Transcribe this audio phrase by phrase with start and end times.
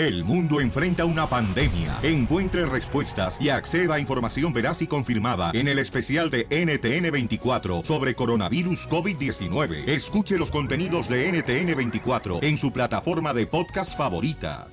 [0.00, 1.98] El mundo enfrenta una pandemia.
[2.02, 8.14] Encuentre respuestas y acceda a información veraz y confirmada en el especial de NTN24 sobre
[8.14, 9.86] coronavirus COVID-19.
[9.86, 14.68] Escuche los contenidos de NTN24 en su plataforma de podcast favorita.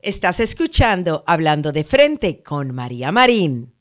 [0.00, 3.74] Estás escuchando Hablando de Frente con María Marín.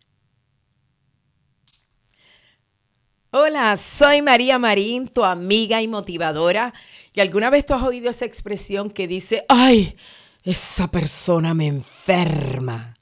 [3.31, 6.73] Hola, soy María Marín, tu amiga y motivadora.
[7.17, 9.97] ¿Y alguna vez tú has oído esa expresión que dice, ay,
[10.43, 12.93] esa persona me enferma?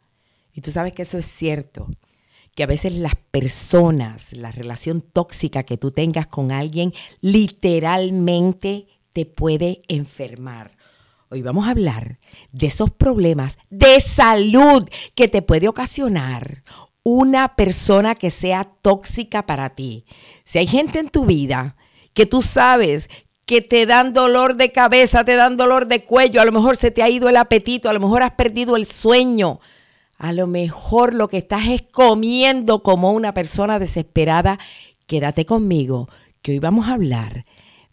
[0.53, 1.89] Y tú sabes que eso es cierto,
[2.55, 9.25] que a veces las personas, la relación tóxica que tú tengas con alguien, literalmente te
[9.25, 10.77] puede enfermar.
[11.27, 12.17] Hoy vamos a hablar
[12.53, 16.63] de esos problemas de salud que te puede ocasionar
[17.03, 20.05] una persona que sea tóxica para ti.
[20.45, 21.75] Si hay gente en tu vida
[22.15, 23.09] que tú sabes
[23.45, 26.91] que te dan dolor de cabeza, te dan dolor de cuello, a lo mejor se
[26.91, 29.59] te ha ido el apetito, a lo mejor has perdido el sueño,
[30.17, 34.59] a lo mejor lo que estás es comiendo como una persona desesperada,
[35.07, 36.09] quédate conmigo,
[36.41, 37.45] que hoy vamos a hablar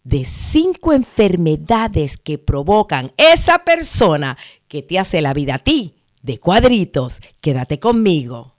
[0.03, 6.39] de cinco enfermedades que provocan esa persona que te hace la vida a ti de
[6.39, 7.21] cuadritos.
[7.41, 8.52] Quédate conmigo.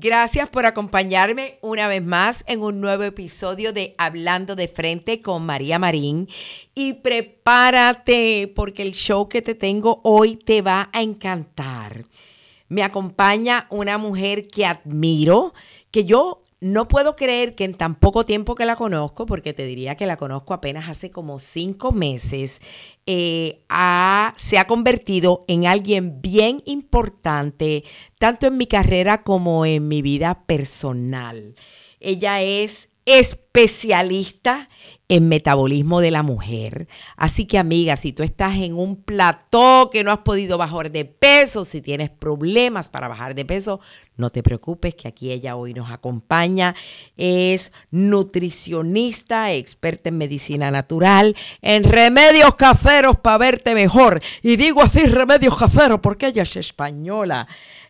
[0.00, 5.44] Gracias por acompañarme una vez más en un nuevo episodio de Hablando de Frente con
[5.44, 6.28] María Marín.
[6.72, 12.04] Y prepárate porque el show que te tengo hoy te va a encantar.
[12.68, 15.52] Me acompaña una mujer que admiro,
[15.90, 19.64] que yo no puedo creer que en tan poco tiempo que la conozco, porque te
[19.64, 22.60] diría que la conozco apenas hace como cinco meses,
[23.10, 23.64] eh,
[24.36, 27.84] se ha convertido en alguien bien importante,
[28.18, 31.54] tanto en mi carrera como en mi vida personal.
[32.00, 34.68] Ella es especialista
[35.08, 36.86] en metabolismo de la mujer.
[37.16, 41.06] Así que amiga, si tú estás en un plató que no has podido bajar de
[41.06, 43.80] peso, si tienes problemas para bajar de peso,
[44.16, 46.74] no te preocupes que aquí ella hoy nos acompaña.
[47.16, 54.20] Es nutricionista, experta en medicina natural, en remedios caseros para verte mejor.
[54.42, 57.48] Y digo así remedios caseros porque ella es española.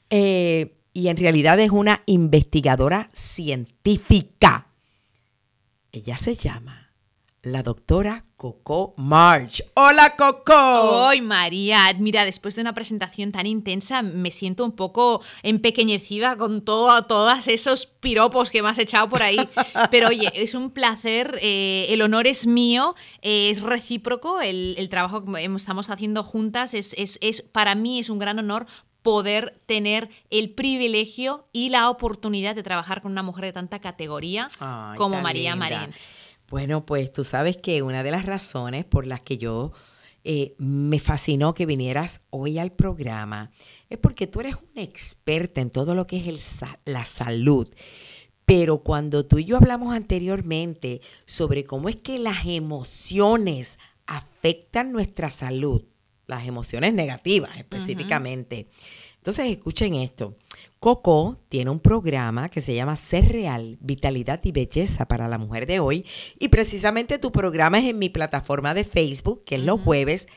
[0.09, 4.69] Eh, y en realidad es una investigadora científica.
[5.91, 6.78] Ella se llama
[7.43, 9.63] la doctora Coco March.
[9.75, 10.55] Hola Coco.
[10.55, 16.63] Hoy María, mira, después de una presentación tan intensa me siento un poco empequeñecida con
[16.63, 19.39] todo, todos esos piropos que me has echado por ahí.
[19.91, 25.45] Pero oye, es un placer, eh, el honor es mío, es recíproco, el, trabajo que
[25.45, 28.67] estamos haciendo juntas es, es, para mí es un gran honor
[29.03, 34.49] poder tener el privilegio y la oportunidad de trabajar con una mujer de tanta categoría
[34.97, 35.95] como María Marín.
[36.49, 39.73] Bueno, pues tú sabes que una de las razones por las que yo
[40.25, 43.51] eh, me fascinó que vinieras hoy al programa
[43.91, 46.41] es porque tú eres una experta en todo lo que es el,
[46.85, 47.69] la salud.
[48.47, 55.31] Pero cuando tú y yo hablamos anteriormente sobre cómo es que las emociones afectan nuestra
[55.31, 55.85] salud,
[56.27, 58.69] las emociones negativas específicamente.
[59.29, 60.39] Entonces, escuchen esto.
[60.81, 65.67] Coco tiene un programa que se llama Ser Real, Vitalidad y Belleza para la Mujer
[65.67, 66.07] de hoy.
[66.39, 70.29] Y precisamente tu programa es en mi plataforma de Facebook, que es los jueves.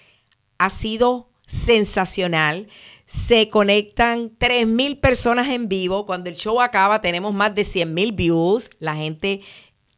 [0.57, 2.68] Ha sido sensacional.
[3.06, 6.06] Se conectan 3.000 personas en vivo.
[6.06, 8.69] Cuando el show acaba tenemos más de 100.000 views.
[8.80, 9.40] La gente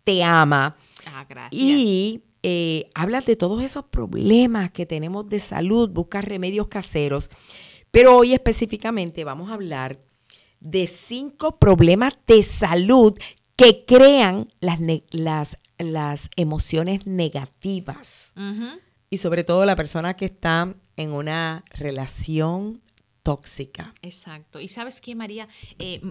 [0.03, 0.77] te ama.
[1.07, 1.59] Ah, gracias.
[1.59, 7.31] Y eh, hablas de todos esos problemas que tenemos de salud, buscas remedios caseros.
[7.93, 9.99] Pero hoy específicamente vamos a hablar
[10.59, 13.15] de cinco problemas de salud
[13.55, 14.79] que crean las,
[15.11, 18.33] las, las emociones negativas.
[19.11, 22.81] Y sobre todo la persona que está en una relación
[23.21, 23.93] tóxica.
[24.01, 24.59] Exacto.
[24.59, 26.01] Y sabes qué, María, eh,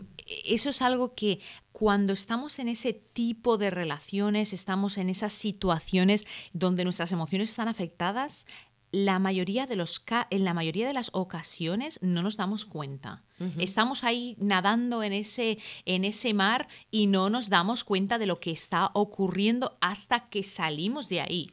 [0.47, 1.41] eso es algo que
[1.73, 7.67] cuando estamos en ese tipo de relaciones, estamos en esas situaciones donde nuestras emociones están
[7.67, 8.47] afectadas,
[8.93, 13.25] la mayoría de los en la mayoría de las ocasiones no nos damos cuenta.
[13.59, 18.39] Estamos ahí nadando en ese, en ese mar y no nos damos cuenta de lo
[18.39, 21.51] que está ocurriendo hasta que salimos de ahí.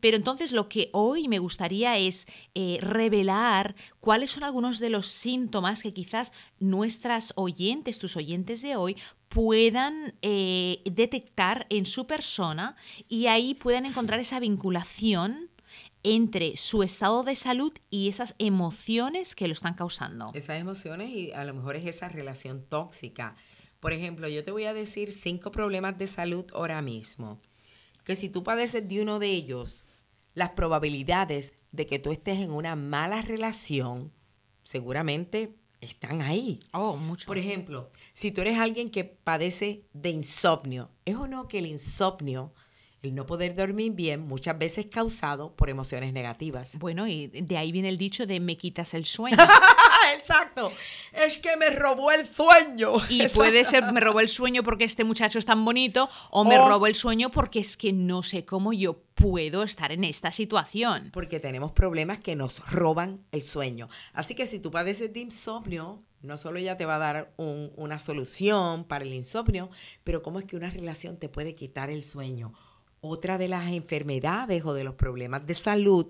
[0.00, 5.06] Pero entonces lo que hoy me gustaría es eh, revelar cuáles son algunos de los
[5.06, 8.96] síntomas que quizás nuestras oyentes, tus oyentes de hoy,
[9.28, 12.76] puedan eh, detectar en su persona
[13.08, 15.50] y ahí puedan encontrar esa vinculación
[16.04, 20.30] entre su estado de salud y esas emociones que lo están causando.
[20.34, 23.34] Esas emociones y a lo mejor es esa relación tóxica.
[23.80, 27.40] Por ejemplo, yo te voy a decir cinco problemas de salud ahora mismo.
[28.04, 29.86] que si tú padeces de uno de ellos,
[30.34, 34.12] las probabilidades de que tú estés en una mala relación
[34.62, 36.60] seguramente están ahí.
[36.72, 37.26] Oh, mucho.
[37.26, 41.66] Por ejemplo, si tú eres alguien que padece de insomnio, ¿es o no que el
[41.66, 42.52] insomnio,
[43.04, 46.78] el no poder dormir bien, muchas veces causado por emociones negativas?
[46.78, 49.36] Bueno, y de ahí viene el dicho de me quitas el sueño.
[50.18, 50.72] Exacto.
[51.12, 52.92] Es que me robó el sueño.
[53.08, 56.58] Y puede ser, me robó el sueño porque este muchacho es tan bonito, o me
[56.58, 60.32] O- robó el sueño porque es que no sé cómo yo puedo estar en esta
[60.32, 61.10] situación.
[61.12, 63.88] Porque tenemos problemas que nos roban el sueño.
[64.12, 67.72] Así que si tú padeces de insomnio, no solo ella te va a dar un-
[67.76, 69.70] una solución para el insomnio,
[70.04, 72.52] pero cómo es que una relación te puede quitar el sueño.
[73.06, 76.06] Otra de las enfermedades o de los problemas de salud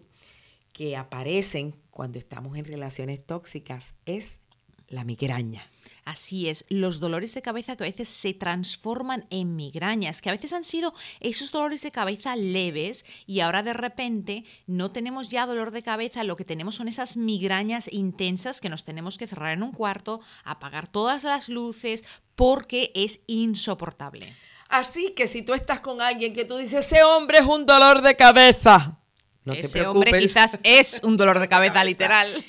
[0.73, 4.38] que aparecen cuando estamos en relaciones tóxicas es
[4.87, 5.69] la migraña.
[6.05, 10.35] Así es, los dolores de cabeza que a veces se transforman en migrañas, que a
[10.35, 15.47] veces han sido esos dolores de cabeza leves y ahora de repente no tenemos ya
[15.47, 19.52] dolor de cabeza, lo que tenemos son esas migrañas intensas que nos tenemos que cerrar
[19.52, 22.05] en un cuarto, apagar todas las luces
[22.37, 24.32] porque es insoportable.
[24.75, 28.03] Así que si tú estás con alguien que tú dices, ese hombre es un dolor
[28.03, 28.99] de cabeza,
[29.44, 30.32] no te Ese hombre preocupes.
[30.35, 31.85] quizás es un dolor de cabeza cabeza.
[31.85, 32.44] literal.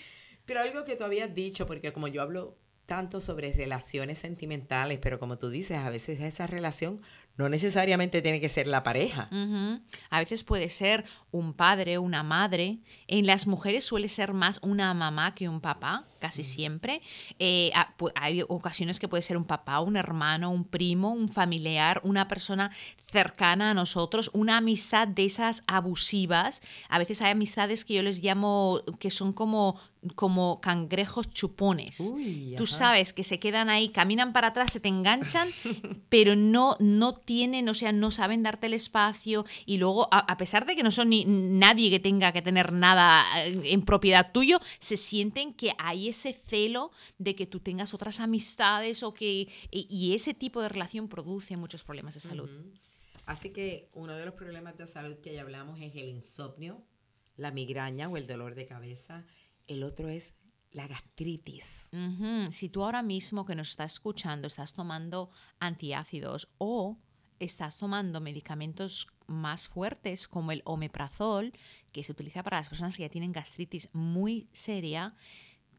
[0.45, 2.57] Pero algo que tú habías dicho, porque como yo hablo
[2.88, 7.01] tanto sobre relaciones sentimentales, pero como tú dices, a veces esa relación
[7.36, 9.27] no necesariamente tiene que ser la pareja.
[10.12, 12.80] A veces puede ser un padre, una madre.
[13.07, 17.04] En las mujeres suele ser más una mamá que un papá, casi siempre.
[17.38, 17.72] Eh,
[18.16, 22.72] hay ocasiones que puede ser un papá, un hermano, un primo, un familiar, una persona
[23.12, 26.63] cercana a nosotros, una amistad de esas abusivas.
[26.89, 29.80] A veces hay amistades que yo les llamo que son como
[30.13, 32.00] como cangrejos chupones.
[32.00, 35.48] Uy, Tú sabes que se quedan ahí, caminan para atrás, se te enganchan,
[36.10, 40.38] pero no, no tienen, o sea, no saben darte el espacio y luego, a, a
[40.38, 44.31] pesar de que no son ni nadie que tenga que tener nada eh, en propiedad
[44.31, 49.47] tuyo, se sienten que hay ese celo de que tú tengas otras amistades o que...
[49.71, 52.50] Y, y ese tipo de relación produce muchos problemas de salud.
[53.25, 56.83] Así que uno de los problemas de salud que ya hablamos es el insomnio,
[57.38, 59.25] la migraña o el dolor de cabeza.
[59.67, 60.33] El otro es
[60.71, 61.89] la gastritis.
[62.51, 66.97] Si tú ahora mismo que nos estás escuchando estás tomando antiácidos o
[67.39, 71.53] estás tomando medicamentos más fuertes como el omeprazol,
[71.91, 75.15] que se utiliza para las personas que ya tienen gastritis muy seria,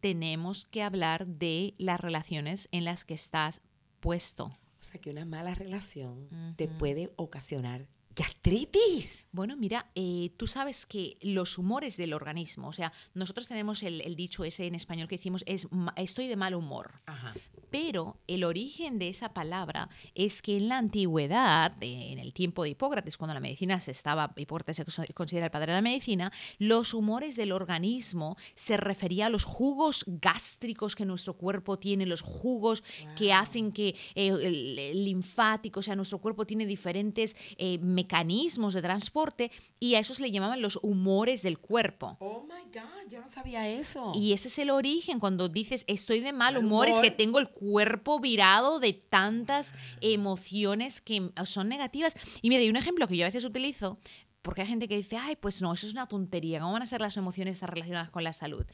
[0.01, 3.61] tenemos que hablar de las relaciones en las que estás
[4.01, 4.47] puesto.
[4.47, 6.79] O sea que una mala relación te Ujú.
[6.79, 9.25] puede ocasionar gastritis.
[9.33, 14.01] Bueno, mira, eh, tú sabes que los humores del organismo, o sea, nosotros tenemos el,
[14.01, 16.95] el dicho ese en español que decimos es "Ma- estoy de mal humor.
[17.07, 17.35] Ajá.
[17.71, 22.71] Pero el origen de esa palabra es que en la antigüedad, en el tiempo de
[22.71, 26.33] Hipócrates, cuando la medicina se estaba, Hipócrates se cons- considera el padre de la medicina,
[26.59, 32.21] los humores del organismo se refería a los jugos gástricos que nuestro cuerpo tiene, los
[32.21, 32.83] jugos
[33.17, 38.75] que hacen que eh, el, el linfático, o sea, nuestro cuerpo tiene diferentes eh, mecanismos
[38.75, 42.17] de transporte y a eso se le llamaban los humores del cuerpo.
[42.21, 44.13] Oh my God, yo no sabía eso.
[44.15, 47.49] Y ese es el origen cuando dices estoy de mal humor, es que tengo el
[47.49, 52.15] cuerpo virado de tantas emociones que son negativas.
[52.41, 53.99] Y mira, hay un ejemplo que yo a veces utilizo,
[54.43, 56.87] porque hay gente que dice, ay, pues no, eso es una tontería, ¿cómo van a
[56.87, 58.65] ser las emociones relacionadas con la salud?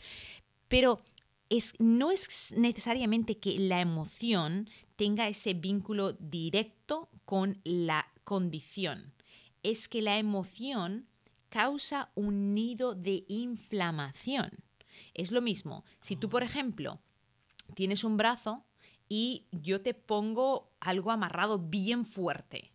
[0.69, 1.01] Pero
[1.49, 9.13] es, no es necesariamente que la emoción tenga ese vínculo directo con la condición.
[9.63, 11.07] Es que la emoción
[11.49, 14.51] causa un nido de inflamación.
[15.15, 15.85] Es lo mismo.
[16.01, 17.01] Si tú, por ejemplo,
[17.75, 18.65] tienes un brazo
[19.09, 22.73] y yo te pongo algo amarrado bien fuerte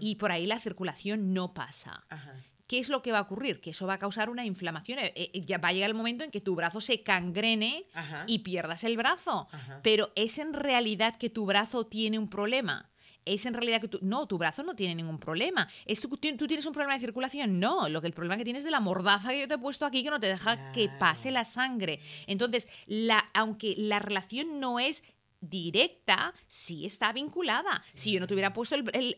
[0.00, 2.04] y por ahí la circulación no pasa.
[2.08, 2.34] Ajá.
[2.66, 3.60] ¿Qué es lo que va a ocurrir?
[3.60, 5.00] Que eso va a causar una inflamación.
[5.00, 8.24] Eh, eh, ya va a llegar el momento en que tu brazo se cangrene Ajá.
[8.28, 9.48] y pierdas el brazo.
[9.50, 9.80] Ajá.
[9.82, 12.89] Pero es en realidad que tu brazo tiene un problema.
[13.24, 15.68] Es en realidad que tu, no, tu brazo no tiene ningún problema.
[15.86, 17.60] ¿Es, tú, tú tienes un problema de circulación?
[17.60, 19.58] No, lo que el problema que tienes es de la mordaza que yo te he
[19.58, 22.00] puesto aquí que no te deja que pase la sangre.
[22.26, 25.02] Entonces, la, aunque la relación no es
[25.40, 27.82] directa, sí está vinculada.
[27.94, 29.14] Si yo no te hubiera puesto el- el-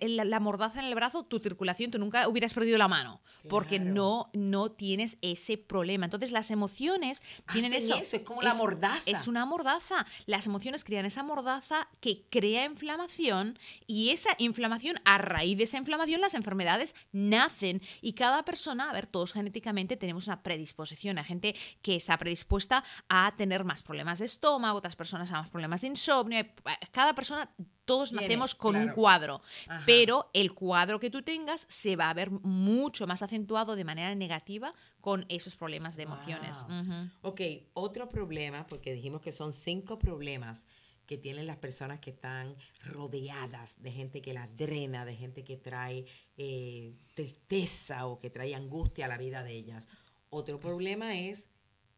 [0.00, 3.78] el- la, mordaza en el brazo, tu circulación, tú nunca hubieras perdido la mano, porque
[3.78, 6.04] no, no tienes ese problema.
[6.06, 7.96] Entonces las emociones tienen Hacen eso.
[7.98, 9.10] eso, es como la mordaza.
[9.10, 10.06] Es una mordaza.
[10.26, 15.78] Las emociones crean esa mordaza que crea inflamación y esa inflamación, a raíz de esa
[15.78, 17.82] inflamación, las enfermedades nacen.
[18.00, 21.18] Y cada persona, a ver, todos genéticamente tenemos una predisposición.
[21.18, 25.50] Hay gente que está predispuesta a tener más problemas de estómago, otras personas a más
[25.52, 26.44] problemas de insomnio.
[26.90, 27.48] Cada persona,
[27.84, 28.94] todos Tiene, nacemos con un claro.
[28.96, 29.82] cuadro, Ajá.
[29.86, 34.14] pero el cuadro que tú tengas se va a ver mucho más acentuado de manera
[34.14, 36.64] negativa con esos problemas de emociones.
[36.66, 36.80] Wow.
[36.80, 37.10] Ujú.
[37.22, 37.40] Ok,
[37.74, 40.66] otro problema, porque dijimos que son cinco problemas
[41.06, 45.56] que tienen las personas que están rodeadas de gente que las drena, de gente que
[45.56, 46.06] trae
[46.36, 49.88] eh, tristeza o que trae angustia a la vida de ellas.
[50.30, 51.46] Otro problema es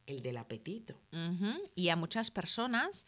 [0.07, 1.01] el del apetito.
[1.13, 1.63] Ujú.
[1.75, 3.07] Y a muchas personas,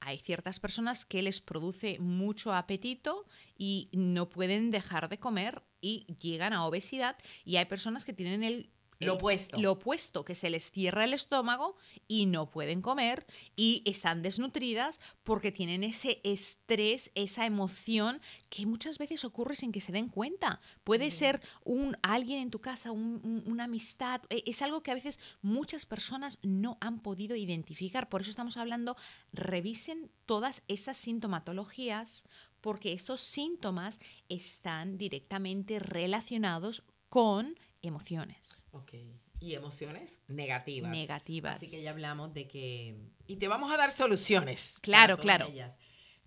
[0.00, 3.26] hay ciertas personas que les produce mucho apetito
[3.56, 7.16] y no pueden dejar de comer y llegan a obesidad.
[7.44, 8.70] Y hay personas que tienen el...
[8.98, 9.58] Lo opuesto.
[9.60, 11.76] Lo opuesto, que se les cierra el estómago
[12.08, 18.98] y no pueden comer y están desnutridas porque tienen ese estrés, esa emoción que muchas
[18.98, 20.60] veces ocurre sin que se den cuenta.
[20.84, 24.90] Puede ser un alguien en tu casa, un- un- una amistad, e- es algo que
[24.92, 28.08] a veces muchas personas no han podido identificar.
[28.08, 28.96] Por eso estamos hablando,
[29.32, 32.24] revisen todas estas sintomatologías
[32.60, 38.92] porque estos síntomas están directamente relacionados con emociones Ok.
[39.38, 40.90] Y emociones negativas.
[40.90, 41.56] negativas.
[41.56, 42.96] Así que ya hablamos de que...
[43.26, 44.78] Y te vamos a dar soluciones.
[44.80, 45.46] Claro, claro.
[45.46, 45.76] ellas.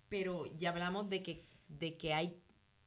[0.08, 2.40] Pero ya hablamos de que, de que hay...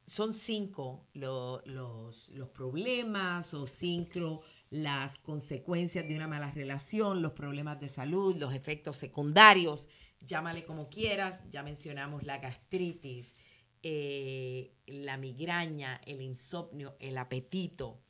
[0.06, 7.32] Son cinco lo- los, los problemas o cinco las consecuencias de una mala relación, los
[7.32, 9.88] problemas de salud, los efectos secundarios,
[10.20, 13.34] llámale como quieras, ya mencionamos la gastritis,
[13.82, 18.02] eh, la migraña, el insomnio, el apetito.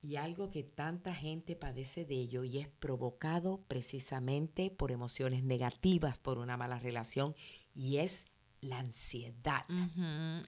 [0.00, 6.18] Y algo que tanta gente padece de ello y es provocado precisamente por emociones negativas,
[6.18, 7.34] por una mala relación,
[7.74, 8.26] y es
[8.60, 9.64] la ansiedad.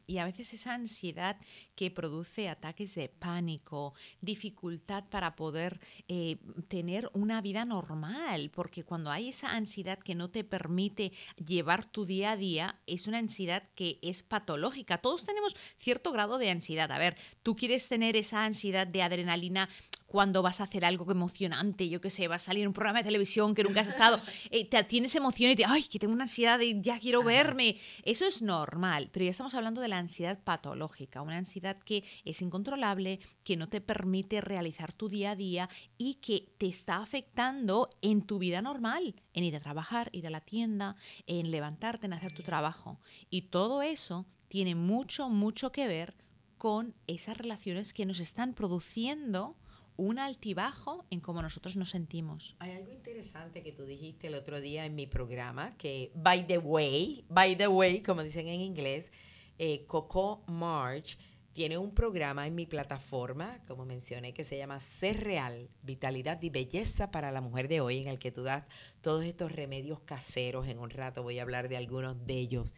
[0.06, 1.36] Y a veces esa ansiedad
[1.74, 6.38] que produce ataques de pánico, dificultad para poder eh,
[6.68, 12.04] tener una vida normal, porque cuando hay esa ansiedad que no te permite llevar tu
[12.04, 14.98] día a día, es una ansiedad que es patológica.
[14.98, 16.90] Todos tenemos cierto grado de ansiedad.
[16.92, 19.68] A ver, tú quieres tener esa ansiedad de adrenalina
[20.10, 22.98] cuando vas a hacer algo emocionante, yo qué sé, vas a salir en un programa
[22.98, 26.12] de televisión que nunca has estado, eh, te tienes emoción y te, ay, que tengo
[26.12, 27.28] una ansiedad de ya quiero Ajá.
[27.28, 27.78] verme.
[28.02, 32.42] Eso es normal, pero ya estamos hablando de la ansiedad patológica, una ansiedad que es
[32.42, 37.88] incontrolable, que no te permite realizar tu día a día y que te está afectando
[38.02, 40.96] en tu vida normal, en ir a trabajar, ir a la tienda,
[41.28, 42.98] en levantarte, en hacer tu trabajo.
[43.30, 46.16] Y todo eso tiene mucho, mucho que ver
[46.58, 49.56] con esas relaciones que nos están produciendo
[50.00, 52.56] un altibajo en cómo nosotros nos sentimos.
[52.58, 56.56] Hay algo interesante que tú dijiste el otro día en mi programa, que by the
[56.56, 59.12] way, by the way, como dicen en inglés,
[59.58, 61.18] eh, Coco March
[61.52, 66.48] tiene un programa en mi plataforma, como mencioné, que se llama Ser Real, Vitalidad y
[66.48, 68.64] Belleza para la Mujer de hoy, en el que tú das
[69.02, 70.66] todos estos remedios caseros.
[70.66, 72.74] En un rato voy a hablar de algunos de ellos.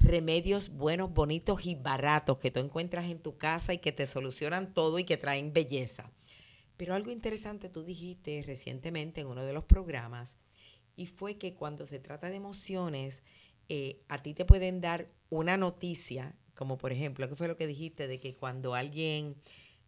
[0.00, 4.74] Remedios buenos, bonitos y baratos que tú encuentras en tu casa y que te solucionan
[4.74, 6.10] todo y que traen belleza.
[6.76, 10.38] Pero algo interesante tú dijiste recientemente en uno de los programas
[10.96, 13.22] y fue que cuando se trata de emociones,
[13.68, 17.66] eh, a ti te pueden dar una noticia, como por ejemplo, ¿qué fue lo que
[17.66, 18.08] dijiste?
[18.08, 19.36] De que cuando alguien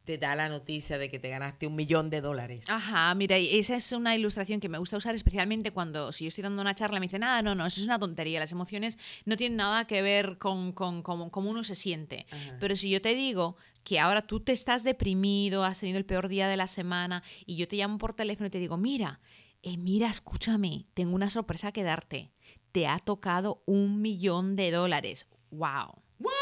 [0.05, 2.67] te da la noticia de que te ganaste un millón de dólares.
[2.69, 6.29] Ajá, mira, y esa es una ilustración que me gusta usar especialmente cuando si yo
[6.29, 8.99] estoy dando una charla me dicen, ah, no, no, eso es una tontería, las emociones
[9.25, 12.27] no tienen nada que ver con, con, con cómo uno se siente.
[12.31, 12.57] Ajá.
[12.61, 16.29] Pero si yo te digo que ahora tú te estás deprimido, has tenido el peor
[16.29, 19.21] día de la semana y yo te llamo por teléfono y te digo, mira,
[19.63, 22.31] eh, mira, escúchame, tengo una sorpresa que darte.
[22.73, 25.29] Te ha tocado un millón de dólares.
[25.51, 26.03] ¡Wow!
[26.19, 26.33] ¡Wow!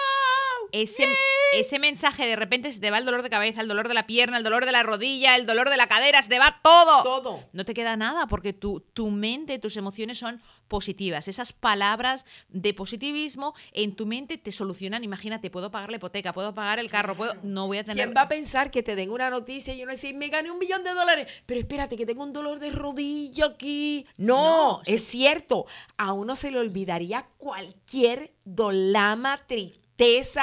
[0.73, 1.05] Ese,
[1.52, 4.07] ese mensaje de repente se te va el dolor de cabeza, el dolor de la
[4.07, 7.02] pierna, el dolor de la rodilla, el dolor de la cadera, se te va todo.
[7.02, 7.45] Todo.
[7.52, 11.29] No te queda nada porque tu, tu mente, tus emociones son positivas.
[11.29, 15.05] Esas palabras de positivismo en tu mente te solucionan.
[15.05, 18.07] Imagínate, puedo pagar la hipoteca, puedo pagar el carro, puedo, no voy a tener...
[18.07, 20.59] ¿Quién va a pensar que te den una noticia y uno decir, me gané un
[20.59, 21.43] millón de dólares?
[21.45, 24.07] Pero espérate, que tengo un dolor de rodilla aquí.
[24.17, 25.67] No, No, es cierto.
[25.99, 29.82] A uno se le olvidaría cualquier dolama, tristeza,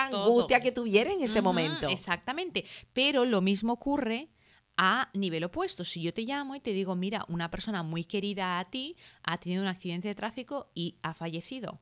[0.10, 0.26] Todo.
[0.26, 1.90] angustia que tuviera en ese momento.
[1.90, 2.66] Exactamente.
[2.94, 4.30] Pero lo mismo ocurre
[4.78, 5.84] a nivel opuesto.
[5.84, 9.38] Si yo te llamo y te digo, mira, una persona muy querida a ti ha
[9.38, 11.80] tenido un accidente de tráfico y ha fallecido.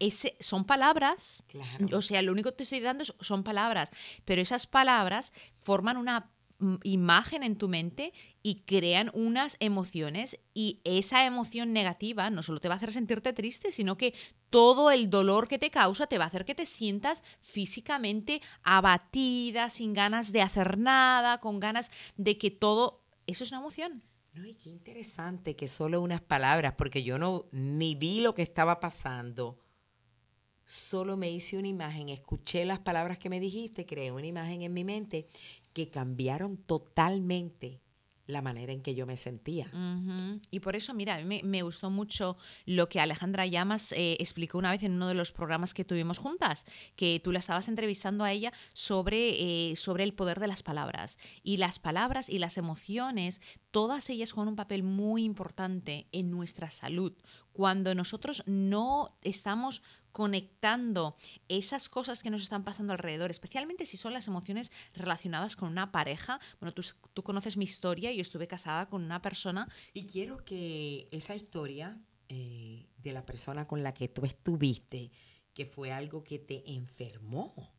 [0.00, 1.98] Ese, son palabras, Claro.
[1.98, 3.90] o sea, lo único que te estoy dando son palabras,
[4.24, 6.32] pero esas palabras forman una
[6.82, 12.68] imagen en tu mente y crean unas emociones y esa emoción negativa no solo te
[12.68, 14.14] va a hacer sentirte triste, sino que
[14.50, 19.70] todo el dolor que te causa te va a hacer que te sientas físicamente abatida,
[19.70, 23.02] sin ganas de hacer nada, con ganas de que todo...
[23.26, 24.02] Eso es una emoción.
[24.34, 28.42] No, y qué interesante que solo unas palabras, porque yo no ni vi lo que
[28.42, 29.58] estaba pasando,
[30.64, 34.72] solo me hice una imagen, escuché las palabras que me dijiste, creé una imagen en
[34.72, 35.28] mi mente
[35.72, 37.82] que cambiaron totalmente
[38.26, 39.70] la manera en que yo me sentía.
[40.50, 42.36] Y por eso, mira, mí me, gustó mucho
[42.66, 46.18] lo que Alejandra Llamas eh, explicó una vez en uno de los programas que tuvimos
[46.18, 50.62] juntas, que tú la estabas entrevistando a ella sobre, eh, sobre el poder de las
[50.62, 51.18] palabras.
[51.42, 53.40] Y las palabras y las emociones,
[53.72, 57.12] todas ellas juegan un papel muy importante en nuestra salud.
[57.52, 61.16] Cuando nosotros no estamos conectando
[61.48, 65.90] esas cosas que nos están pasando alrededor, especialmente si son las emociones relacionadas con una
[65.90, 66.38] pareja.
[66.60, 69.68] Bueno, tú, tú conoces mi historia, yo estuve casada con una persona.
[69.94, 71.98] Y quiero que esa historia
[72.28, 75.10] eh, de la persona con la que tú estuviste,
[75.54, 77.74] que fue algo que te enfermó,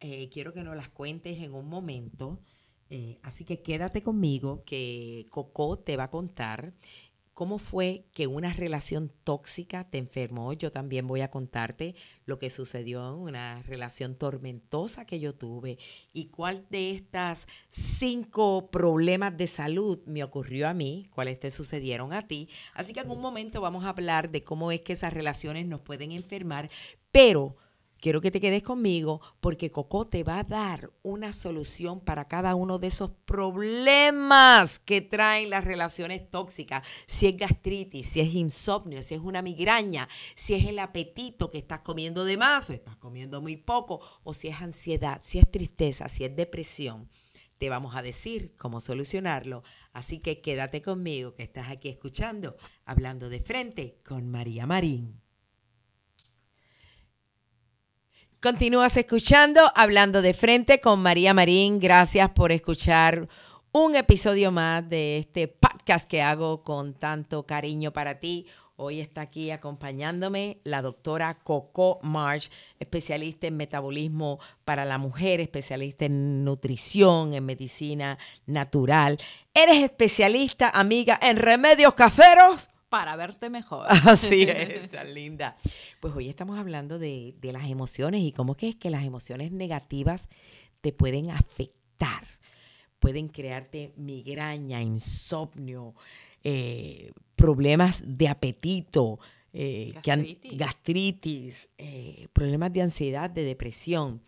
[0.00, 2.40] eh, quiero que nos las cuentes en un momento.
[2.90, 6.72] Eh, así que quédate conmigo, que Coco te va a contar
[7.38, 10.54] ¿Cómo fue que una relación tóxica te enfermó?
[10.54, 15.78] Yo también voy a contarte lo que sucedió en una relación tormentosa que yo tuve
[16.12, 22.12] y cuál de estas cinco problemas de salud me ocurrió a mí, cuáles te sucedieron
[22.12, 22.48] a ti.
[22.74, 25.82] Así que en un momento vamos a hablar de cómo es que esas relaciones nos
[25.82, 26.68] pueden enfermar,
[27.12, 27.56] pero
[28.00, 32.54] quiero que te quedes conmigo porque Coco te va a dar una solución para cada
[32.54, 36.86] uno de esos problemas que traen las relaciones tóxicas.
[37.06, 41.58] Si es gastritis, si es insomnio, si es una migraña, si es el apetito que
[41.58, 45.50] estás comiendo de más o estás comiendo muy poco, o si es ansiedad, si es
[45.50, 47.08] tristeza, si es depresión.
[47.58, 49.64] Te vamos a decir cómo solucionarlo.
[49.92, 55.27] Así que quédate conmigo que estás aquí escuchando, hablando de frente con María Marín.
[58.40, 61.80] Continúas escuchando, hablando de frente con María Marín.
[61.80, 63.28] Gracias por escuchar
[63.72, 68.46] un episodio más de este podcast que hago con tanto cariño para ti.
[68.76, 76.04] Hoy está aquí acompañándome la doctora Coco March, especialista en metabolismo para la mujer, especialista
[76.04, 79.18] en nutrición, en medicina natural.
[79.52, 83.86] Eres especialista, amiga, en remedios caseros para verte mejor.
[84.06, 85.56] Así es, tan linda.
[86.00, 90.28] Pues hoy estamos hablando de, las emociones y cómo que es que las emociones negativas
[90.80, 92.24] te pueden afectar.
[92.98, 95.94] Pueden crearte migraña, insomnio,
[96.42, 99.20] eh, problemas de apetito,
[99.52, 99.92] eh,
[100.54, 104.20] gastritis, eh, problemas de ansiedad, de depresión.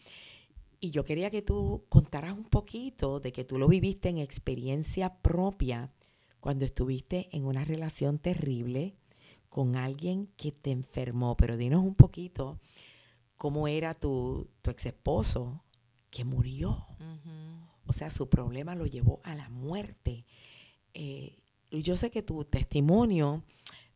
[0.79, 5.13] Y yo quería que tú contaras un poquito de que tú lo viviste en experiencia
[5.21, 5.91] propia
[6.41, 8.97] cuando estuviste en una relación terrible
[9.49, 11.37] con alguien que te enfermó.
[11.37, 12.59] Pero dinos un poquito
[13.37, 15.63] cómo era tu, tu ex esposo
[16.11, 16.87] que murió.
[17.87, 20.25] O sea, su problema lo llevó a la muerte.
[20.95, 21.39] Eh,
[21.71, 23.45] y yo sé que tu testimonio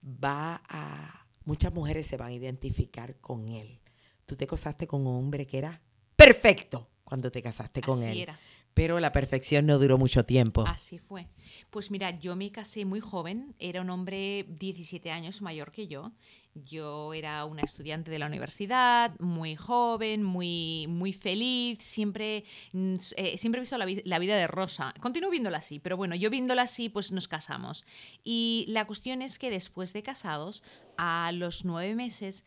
[0.02, 1.26] va a...
[1.44, 3.80] Muchas mujeres se van a identificar con él.
[4.24, 5.82] Tú te casaste con un hombre que era
[6.16, 8.18] perfecto cuando te casaste con Así él.
[8.20, 8.40] Era.
[8.74, 10.64] Pero la perfección no duró mucho tiempo.
[10.66, 11.28] Así fue.
[11.70, 16.12] Pues mira, yo me casé muy joven, era un hombre 17 años mayor que yo.
[16.56, 23.38] Yo era una estudiante de la universidad, muy joven, muy, muy feliz, siempre, mm, eh,
[23.38, 24.94] siempre he visto la, la, vida de Rosa.
[25.00, 27.84] Continúo viéndola así, pero bueno, yo viéndola así, pues nos casamos.
[28.22, 30.62] Y la cuestión es que después de casados,
[30.96, 32.44] a los nueve meses,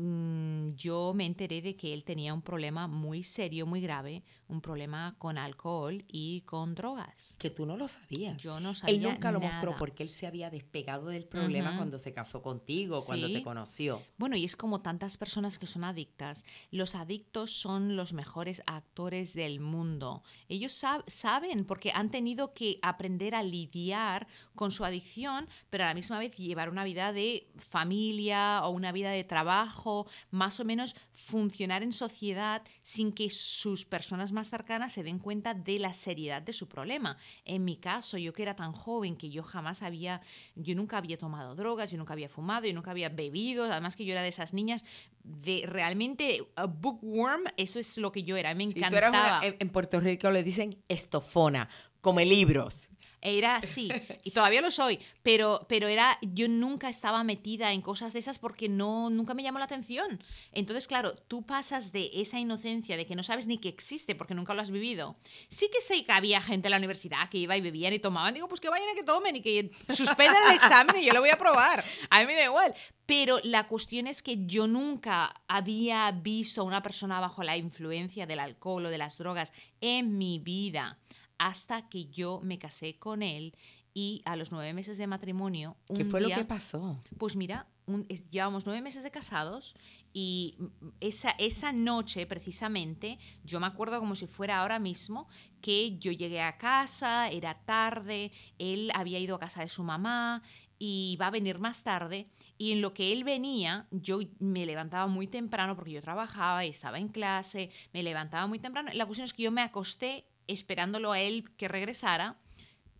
[0.00, 4.60] Mm, yo me enteré de que él tenía un problema muy serio, muy grave, un
[4.60, 7.34] problema con alcohol y con drogas.
[7.36, 8.36] Que tú no lo sabías.
[8.38, 8.94] Yo no sabía.
[8.94, 13.04] Él nunca lo mostró porque él se había despegado del problema cuando se casó contigo,
[13.04, 14.00] cuando te conoció.
[14.18, 16.44] Bueno, y es como tantas personas que son adictas.
[16.70, 20.22] Los adictos son los mejores actores del mundo.
[20.48, 25.94] Ellos saben porque han tenido que aprender a lidiar con su adicción, pero a la
[25.94, 29.87] misma vez llevar una vida de familia o una vida de trabajo
[30.30, 35.54] más o menos funcionar en sociedad sin que sus personas más cercanas se den cuenta
[35.54, 37.16] de la seriedad de su problema.
[37.44, 40.20] En mi caso, yo que era tan joven que yo jamás había,
[40.54, 44.04] yo nunca había tomado drogas, yo nunca había fumado, yo nunca había bebido, además que
[44.04, 44.84] yo era de esas niñas
[45.22, 49.40] de realmente a bookworm, eso es lo que yo era, me encantaba.
[49.42, 51.68] en Puerto Rico le dicen estofona,
[52.00, 52.88] come libros.
[53.20, 53.90] Era así,
[54.24, 58.38] y todavía lo soy, pero, pero era, yo nunca estaba metida en cosas de esas
[58.38, 60.22] porque no, nunca me llamó la atención.
[60.52, 64.34] Entonces, claro, tú pasas de esa inocencia de que no sabes ni que existe porque
[64.34, 65.16] nunca lo has vivido.
[65.48, 68.34] Sí que sé que había gente en la universidad que iba y bebían y tomaban,
[68.34, 71.20] digo, pues que vayan a que tomen y que suspendan el examen y yo lo
[71.20, 71.84] voy a probar.
[72.10, 72.74] A mí me da igual.
[73.06, 78.26] Pero la cuestión es que yo nunca había visto a una persona bajo la influencia
[78.26, 79.50] del alcohol o de las drogas
[79.80, 80.98] en mi vida
[81.38, 83.54] hasta que yo me casé con él
[83.94, 85.76] y a los nueve meses de matrimonio...
[85.94, 87.00] ¿Qué fue lo que pasó?
[87.18, 89.74] Pues mira, un- es- llevamos nueve meses de casados
[90.12, 90.56] y
[91.00, 95.28] esa, esa noche precisamente, yo me acuerdo como si fuera ahora mismo,
[95.60, 100.42] que yo llegué a casa, era tarde, él había ido a casa de su mamá
[100.78, 105.08] y iba a venir más tarde y en lo que él venía yo me levantaba
[105.08, 108.90] muy temprano porque yo trabajaba y estaba en clase, me levantaba muy temprano.
[108.94, 112.40] La cuestión es que yo me acosté esperándolo a él que regresara,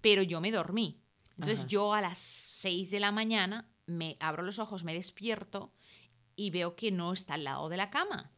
[0.01, 1.03] pero yo me dormí.
[1.31, 1.69] Entonces Ajá.
[1.69, 5.73] yo a las 6 de la mañana me abro los ojos, me despierto
[6.37, 8.31] y veo que no está al lado de la cama.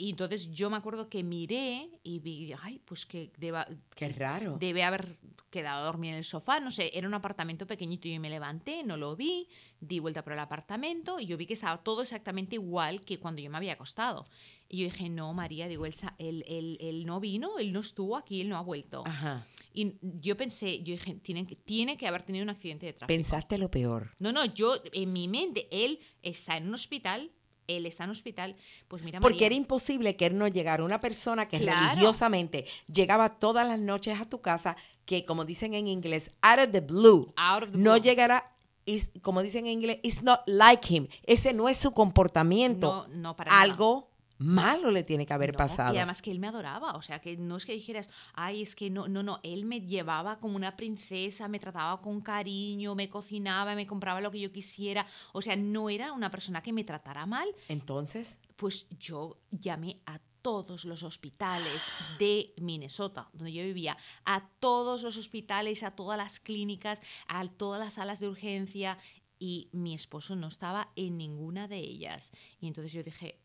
[0.00, 4.56] Y entonces yo me acuerdo que miré y vi, ay, pues que deba- Qué raro.
[4.58, 5.18] debe haber
[5.50, 8.30] quedado a dormir en el sofá, no sé, era un apartamento pequeñito y yo me
[8.30, 9.48] levanté, no lo vi,
[9.80, 13.42] di vuelta por el apartamento y yo vi que estaba todo exactamente igual que cuando
[13.42, 14.26] yo me había acostado.
[14.68, 18.16] Y yo dije, no, María, digo, él, él, él- él no vino, él no estuvo
[18.16, 19.02] aquí, él no ha vuelto.
[19.06, 19.44] Ajá.
[19.74, 23.14] Y yo pensé, yo dije, tiene, tiene que haber tenido un accidente de tráfico.
[23.16, 24.12] Pensaste lo peor.
[24.18, 27.30] No, no, yo, en mi mente, él está en un hospital,
[27.76, 28.56] él está en hospital,
[28.88, 30.84] pues mira, Porque María, era imposible que él no llegara.
[30.84, 31.88] Una persona que Claro.
[31.88, 36.72] religiosamente llegaba todas las noches a tu casa, que como dicen en inglés, out of
[36.72, 38.02] the blue, out of the no blue.
[38.02, 38.52] llegará,
[38.86, 41.08] is- como dicen en inglés, it's not like him.
[41.24, 43.06] Ese no es su comportamiento.
[43.08, 43.60] No, no, para.
[43.60, 44.09] Algo
[44.40, 45.94] malo le tiene que haber No, pasado.
[45.94, 48.74] Y además que él me adoraba, o sea, que no es que dijeras, ay, es
[48.74, 53.10] que no, no, no, él me llevaba como una princesa, me trataba con cariño, me
[53.10, 56.84] cocinaba, me compraba lo que yo quisiera, o sea, no era una persona que me
[56.84, 61.82] tratara mal, Entonces, pues yo llamé a todos los hospitales
[62.18, 67.78] de Minnesota, donde yo vivía, a todos los hospitales, a todas las clínicas, a todas
[67.78, 68.96] las salas de urgencia
[69.38, 72.32] y mi esposo no estaba en ninguna de ellas.
[72.58, 73.38] Y entonces yo dije,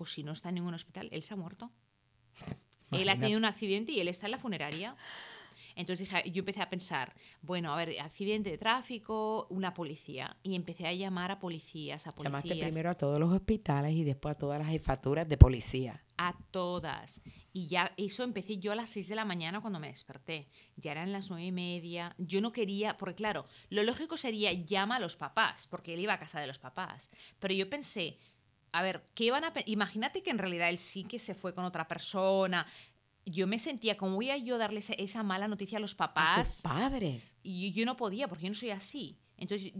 [0.00, 1.70] pues si no está en ningún hospital, él se ha muerto.
[2.38, 2.46] Él
[2.90, 3.20] ha Imagínate.
[3.20, 4.96] tenido un accidente y él está en la funeraria.
[5.76, 10.38] Entonces dije, yo empecé a pensar, bueno, a ver, accidente de tráfico, una policía.
[10.42, 12.44] Y empecé a llamar a policías, a policías.
[12.44, 16.02] llamaste primero a todos los hospitales y después a todas las jefaturas de policía.
[16.16, 17.20] A todas.
[17.52, 20.48] Y ya eso empecé yo a las 6 de la mañana cuando me desperté.
[20.76, 22.14] Ya eran las nueve y media.
[22.18, 26.14] Yo no quería, porque claro, lo lógico sería llama a los papás, porque él iba
[26.14, 27.10] a casa de los papás.
[27.38, 28.18] Pero yo pensé,
[28.72, 29.52] a ver, ¿qué van a...
[29.66, 32.66] Imagínate que en realidad él sí que se fue con otra persona.
[33.26, 36.48] Yo me sentía, ¿cómo voy a yo darles esa mala noticia a los A papás?
[36.54, 37.34] sus padres.
[37.42, 39.18] Y yo no podía, porque yo no soy así.
[39.36, 39.72] Entonces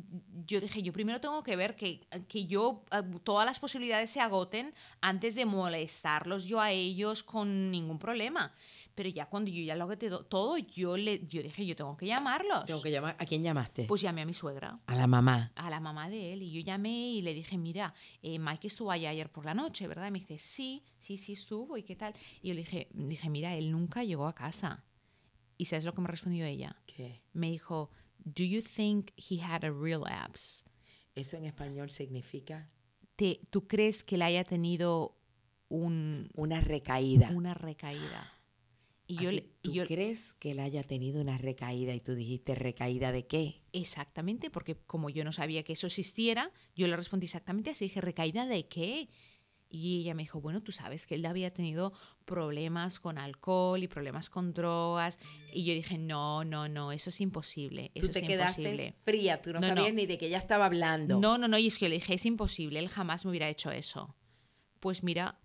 [0.46, 4.20] yo dije, yo primero tengo que ver que, que yo, eh, todas las posibilidades se
[4.20, 8.55] agoten antes de molestarlos yo a ellos con ningún problema.
[9.00, 12.04] Pero ya cuando yo ya lo to- todo, yo, le, yo dije, yo tengo que
[12.04, 12.66] llamarlos.
[12.66, 13.16] Tengo que llamar.
[13.18, 13.84] ¿A quién llamaste?
[13.86, 15.52] Pues llamé a mi suegra, a la mamá.
[15.54, 18.90] a la mamá de él, y yo llamé y le dije, mira, eh, Mike estuvo
[18.90, 20.08] allá ayer por la noche, ¿verdad?
[20.08, 22.12] Y me dice, sí, sí, sí estuvo, ¿y qué tal?
[22.42, 24.84] Y yo le dije, dije, mira, él nunca llegó a casa.
[25.56, 26.76] ¿Y sabes lo que me respondió ella?
[26.84, 27.22] ¿Qué?
[27.32, 30.66] me dijo, ¿Do you think he had a real abs?
[31.14, 32.68] Eso en español significa
[33.16, 35.16] ¿Te, ¿Tú crees que le haya tenido
[35.70, 37.30] un, una recaída.
[37.32, 38.30] una recaída?
[39.11, 42.55] Y yo, le- ¿Tú yo crees que él haya tenido una recaída y tú dijiste
[42.55, 43.62] recaída de qué?
[43.73, 48.01] exactamente, porque como yo no sabía que eso existiera, yo le respondí exactamente así, dije,
[48.01, 49.09] ¿recaída de qué?
[49.68, 51.92] Y ella me dijo, bueno, tú sabes que él había tenido
[52.25, 55.18] problemas con alcohol y problemas con drogas.
[55.53, 57.92] Y yo dije, no, no, no, eso es imposible.
[57.94, 58.94] Eso tú te es quedaste imposible.
[59.05, 59.94] fría, tú no, No, sabías no.
[59.94, 61.18] ni de qué ella estaba hablando.
[61.20, 63.49] No, no, no, y es que yo le dije, es imposible, él jamás me hubiera
[63.49, 64.16] hecho eso.
[64.81, 65.40] Pues mira,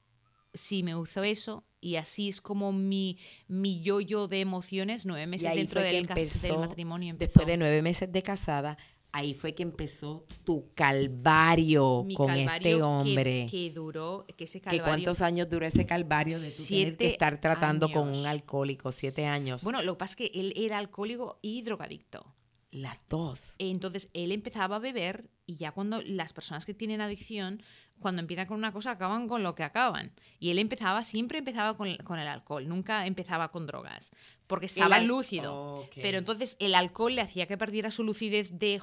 [0.55, 5.53] sí me hizo eso y así es como mi, mi yo-yo de emociones nueve meses
[5.53, 7.11] dentro del, empezó, matrimonio.
[7.11, 7.27] Empezó.
[7.27, 8.75] después de nueve meses de casada,
[9.11, 13.47] ahí fue que empezó tu calvario Mi con calvario este hombre.
[13.51, 14.83] Que, duró, que ese ¿Que calvario...
[14.83, 18.91] ¿Cuántos años duró ese calvario de tú tener que Siete estar tratando con un alcohólico?
[18.91, 19.63] Siete años.
[19.63, 22.25] Bueno, lo que pasa es que él era alcohólico y drogadicto.
[22.75, 23.55] Las dos.
[23.57, 27.63] Entonces él empezaba a beber y ya cuando las personas que tienen adicción,
[27.99, 30.11] cuando empiezan con una cosa, acaban con lo que acaban.
[30.39, 34.11] Y él empezaba, siempre empezaba con, con el alcohol, nunca empezaba con drogas,
[34.47, 35.87] porque estaba lúcido.
[36.01, 38.81] Pero entonces el alcohol le hacía que perdiera su lucidez de,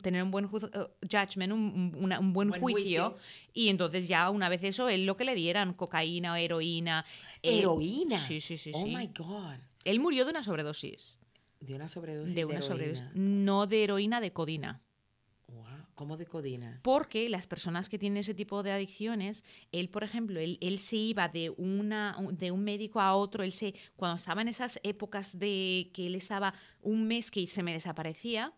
[0.00, 3.16] tener un buen ju- eh, judgment, un, un- una- un buen, Buen juicio, juicio.
[3.52, 7.04] Y entonces ya una vez eso, él lo que le dieran, cocaína o heroína.
[7.42, 8.16] eh, ¿Heroína?
[8.16, 8.70] Sí, sí, sí.
[8.72, 8.96] Oh sí.
[8.96, 9.58] my God.
[9.84, 11.18] Él murió de una sobredosis.
[11.60, 13.04] De una sobredosis De de, una sobredosis.
[13.14, 14.82] No de heroína, de codina.
[15.48, 15.64] Wow.
[15.94, 16.80] ¿Cómo de codina?
[16.82, 20.96] Porque las personas que tienen ese tipo de adicciones, él, por ejemplo, él, él se
[20.96, 25.38] iba de, una, de un médico a otro, él se, cuando estaba en esas épocas
[25.38, 28.54] de que él estaba un mes que se me desaparecía,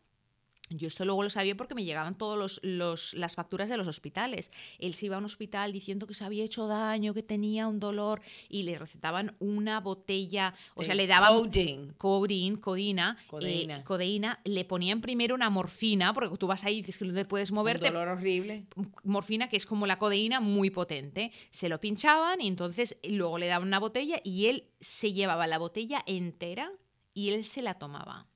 [0.71, 4.51] Yo esto luego lo sabía porque me llegaban todas los, las facturas de los hospitales.
[4.79, 7.79] Él se iba a un hospital diciendo que se había hecho daño, que tenía un
[7.79, 11.93] dolor y le recetaban una botella, o sea, le daban Codeine.
[11.99, 13.77] codeína, codina, Codeína.
[13.79, 17.13] eh, codeína, le ponían primero una morfina, porque tú vas ahí y dices que no
[17.13, 18.65] te puedes moverte, Un dolor horrible.
[19.05, 21.33] morfina que es como la codeína muy potente.
[21.51, 25.59] Se lo pinchaban y entonces luego le daban una botella y él se llevaba la
[25.59, 26.73] botella entera
[27.13, 28.27] y él se la tomaba.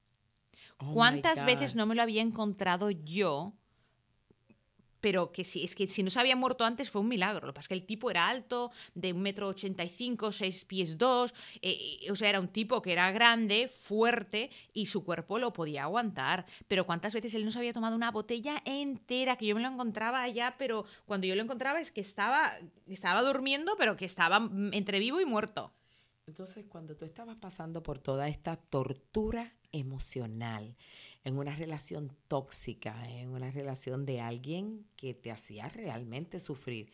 [0.78, 3.54] Oh ¿Cuántas veces no me lo había encontrado yo?
[5.00, 7.46] Pero que sí, es que si no se había muerto antes fue un milagro.
[7.46, 10.32] Lo que pasa es que el tipo era alto, de un metro ochenta y cinco,
[10.32, 14.86] seis pies dos, eh, eh, o sea, era un tipo que era grande, fuerte y
[14.86, 16.44] su cuerpo lo podía aguantar.
[16.66, 19.68] Pero cuántas veces él no se había tomado una botella entera, que yo me lo
[19.68, 22.50] encontraba allá, pero cuando yo lo encontraba es que estaba,
[22.88, 25.72] estaba durmiendo, pero que estaba mm, entre vivo y muerto.
[26.26, 30.76] Entonces, cuando tú estabas pasando por toda esta tortura emocional,
[31.24, 36.90] en una relación tóxica, en una relación de alguien que te hacía realmente sufrir,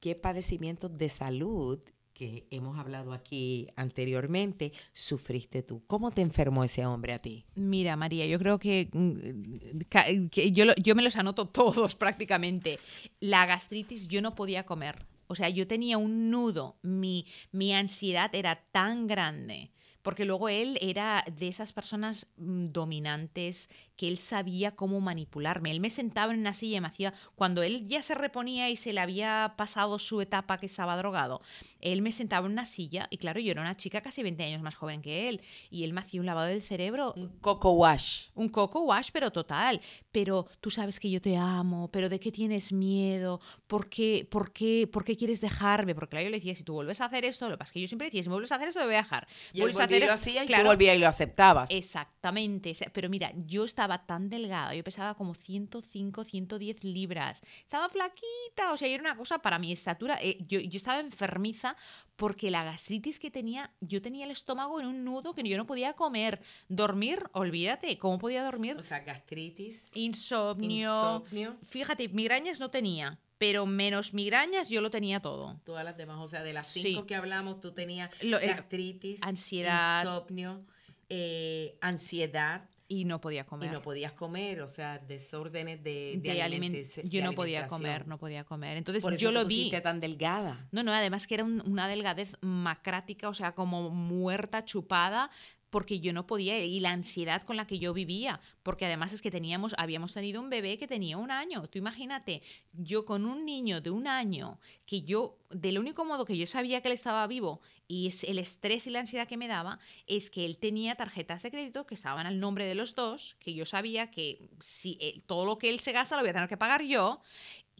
[0.00, 1.78] ¿qué padecimientos de salud
[2.12, 5.82] que hemos hablado aquí anteriormente sufriste tú?
[5.86, 7.46] ¿Cómo te enfermó ese hombre a ti?
[7.54, 12.78] Mira, María, yo creo que, mm, ca- que yo, yo me los anoto todos prácticamente.
[13.20, 15.06] La gastritis, yo no podía comer.
[15.28, 19.70] O sea, yo tenía un nudo, mi, mi ansiedad era tan grande.
[20.02, 23.68] Porque luego él era de esas personas mm, dominantes
[24.02, 25.70] que él sabía cómo manipularme.
[25.70, 28.74] Él me sentaba en una silla y me hacía, cuando él ya se reponía y
[28.74, 31.40] se le había pasado su etapa que estaba drogado,
[31.80, 34.60] él me sentaba en una silla y claro, yo era una chica casi 20 años
[34.60, 38.22] más joven que él y él me hacía un lavado del cerebro Un coco wash.
[38.34, 39.80] un coco wash, pero total.
[40.10, 43.40] Pero tú sabes que yo te amo, pero ¿de qué tienes miedo?
[43.68, 45.94] ¿Por qué, por qué, por qué quieres dejarme?
[45.94, 47.74] Porque claro, yo le decía, si tú vuelves a hacer esto, lo que pasa es
[47.74, 49.28] que yo siempre decía, si me vuelves a hacer esto, lo voy a dejar.
[49.52, 51.70] Y él a y hacer- lo hacía y claro, tú volvías y lo aceptabas.
[51.70, 52.74] Exactamente.
[52.92, 57.42] Pero mira, yo estaba tan delgada, yo pesaba como 105, 110 libras.
[57.60, 60.18] Estaba flaquita, o sea, era una cosa para mi estatura.
[60.22, 61.76] eh, yo, yo estaba enfermiza
[62.16, 65.66] porque la gastritis que tenía, yo tenía el estómago en un nudo que yo no
[65.66, 66.40] podía comer.
[66.68, 68.76] Dormir, olvídate, ¿cómo podía dormir?
[68.76, 71.22] O sea, gastritis, Insomnio.
[71.24, 75.60] insomnio, Fíjate, migrañas no tenía, pero menos migrañas yo lo tenía todo.
[75.64, 76.18] todas las demás.
[76.20, 76.80] O sea, de las Sí.
[76.80, 80.02] cinco que hablamos, tú tenías Lo- el- gastritis, ansiedad.
[80.04, 80.64] insomnio,
[81.08, 83.72] eh, ansiedad Y no podía y comer.
[83.72, 88.18] no podías comer, o sea, desórdenes de, de de aliment- yo no podía comer, no
[88.18, 88.76] podía comer.
[88.76, 89.70] Entonces Por eso yo te lo vi.
[89.82, 90.68] tan delgada.
[90.72, 95.30] No, no, además que era un- una delgadez macrática, o sea, como muerta, chupada,
[95.72, 99.22] porque yo no podía, y la ansiedad con la que yo vivía, porque además es
[99.22, 101.66] que teníamos, habíamos tenido un bebé que tenía un año.
[101.68, 102.42] Tú imagínate,
[102.74, 106.82] yo con un niño de un año, que yo, del único modo que yo sabía
[106.82, 110.28] que él estaba vivo, y es el estrés y la ansiedad que me daba, es
[110.28, 113.64] que él tenía tarjetas de crédito que estaban al nombre de los dos, que yo
[113.64, 116.58] sabía que si eh, todo lo que él se gasta lo voy a tener que
[116.58, 117.22] pagar yo,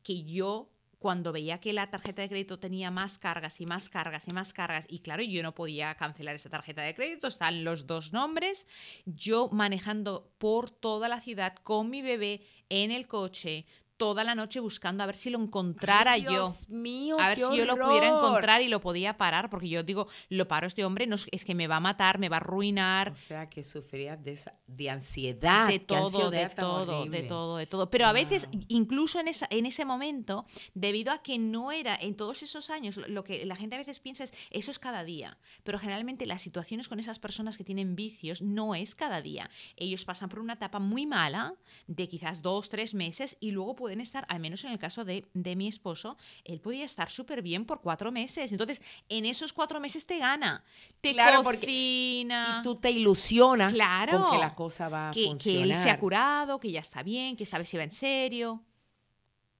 [0.03, 0.72] que yo
[1.03, 4.53] cuando veía que la tarjeta de crédito tenía más cargas y más cargas y más
[4.53, 8.69] cargas, y claro, yo no podía cancelar esa tarjeta de crédito, están los dos nombres,
[9.05, 13.67] yo manejando por toda la ciudad con mi bebé en el coche,
[14.03, 16.31] toda la noche buscando a ver si lo encontrara Ay, yo.
[16.31, 19.85] Dios mío, A ver si yo lo pudiera encontrar y lo podía parar, porque yo
[19.85, 22.41] digo, lo paro este hombre, no es, que me va a matar, me va a
[22.41, 23.11] arruinar.
[23.13, 25.69] O sea, que sufrías de, esa, de ansiedad.
[25.69, 27.91] de todo, de ansiedad todo, de todo, de todo.
[27.91, 32.17] Pero a veces, incluso en, esa, en ese momento, debido a que no era en
[32.17, 35.05] todos esos años, lo- lo que la gente a veces piensa es, eso es cada
[35.05, 35.39] día.
[35.63, 39.49] Pero generalmente las situaciones con esas personas que tienen vicios no es cada día.
[39.77, 41.55] Ellos pasan por una etapa muy mala,
[41.87, 45.27] de quizás dos, tres meses, y luego pueden estar, al menos en el caso de,
[45.35, 48.53] de mi esposo, él podía estar súper bien por cuatro meses.
[48.53, 50.65] Entonces, en esos cuatro meses te gana,
[51.01, 52.59] te Claro, porque- cocina.
[52.61, 54.19] Y tú te ilusionas Claro.
[54.23, 55.63] con que la cosa va a que, que funcionar.
[55.69, 58.63] él se ha curado, que ya está bien, que esta vez va en serio.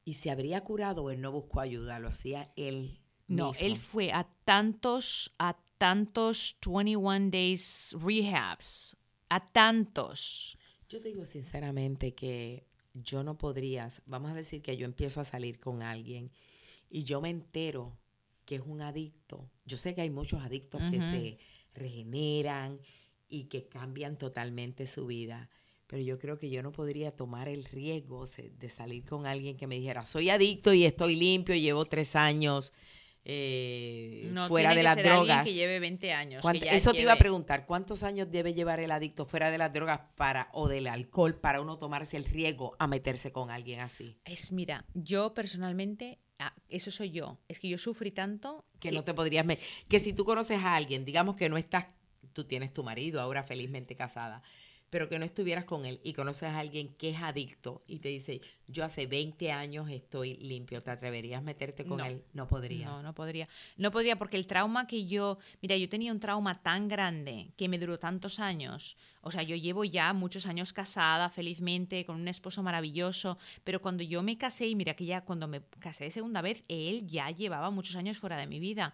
[0.05, 3.67] Y se habría curado o él no buscó ayuda, lo hacía él No, mismo.
[3.67, 8.97] él fue a tantos, a tantos 21 days rehabs,
[9.29, 10.59] a tantos.
[10.89, 15.25] Yo te digo sinceramente que yo no podrías, vamos a decir que yo empiezo a
[15.25, 16.31] salir con alguien
[16.91, 17.97] y yo me entero
[18.45, 19.49] que es un adicto.
[19.65, 21.39] Yo sé que hay muchos adictos que se
[21.75, 22.81] regeneran
[23.29, 25.49] y que cambian totalmente su vida.
[25.87, 29.67] Pero yo creo que yo no podría tomar el riesgo de salir con alguien que
[29.67, 32.73] me dijera, soy adicto y estoy limpio, llevo tres años
[33.25, 35.45] eh, No fuera tiene de que las ser drogas.
[35.45, 36.41] que lleve 20 años.
[36.41, 39.27] que ¿Cuánto- ya Eso te iba a lleve- preguntar, ¿cuántos años debe llevar el adicto
[39.27, 43.33] fuera de las drogas para o del alcohol para uno tomarse el riesgo a meterse
[43.33, 44.19] con alguien así?
[44.25, 47.39] Es, mira, yo personalmente, ah, eso soy yo.
[47.49, 49.47] Es que yo sufrí tanto Que no te podrías
[49.89, 51.87] que si tú conoces a alguien, digamos que no estás,
[52.33, 54.43] tú tienes tu marido ahora felizmente casada,
[54.93, 58.11] pero que no estuvieras con él y conoces a alguien que es adicto y te
[58.11, 62.23] dice, yo hace 20 años estoy limpio, ¿te atreverías a meterte con él?
[62.35, 62.91] No podrías.
[62.91, 63.49] No, no podría.
[63.79, 67.71] No podría porque el trauma que yo, mira, yo tenía un trauma tan grande que
[67.71, 68.99] me duró tantos años.
[69.23, 74.03] O sea, yo llevo ya muchos años casada, felizmente, con un esposo maravilloso, pero cuando
[74.03, 77.31] yo me casé, y mira que ya cuando me casé de segunda vez, él ya
[77.31, 78.93] llevaba muchos años fuera de mi vida.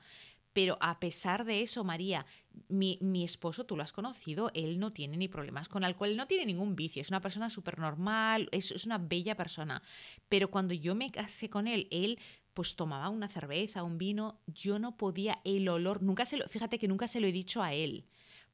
[0.53, 2.25] Pero a pesar de eso, María,
[2.69, 6.47] mi, esposo, tú lo has conocido, él no tiene ni problemas con alcohol, no tiene
[6.47, 9.83] ningún vicio, es una persona súper normal, es, es una bella persona.
[10.29, 12.19] Pero cuando yo me casé con él, él
[12.55, 16.79] pues tomaba una cerveza, un vino, yo no podía, el olor, nunca se lo, fíjate
[16.79, 18.05] que nunca se lo he dicho a él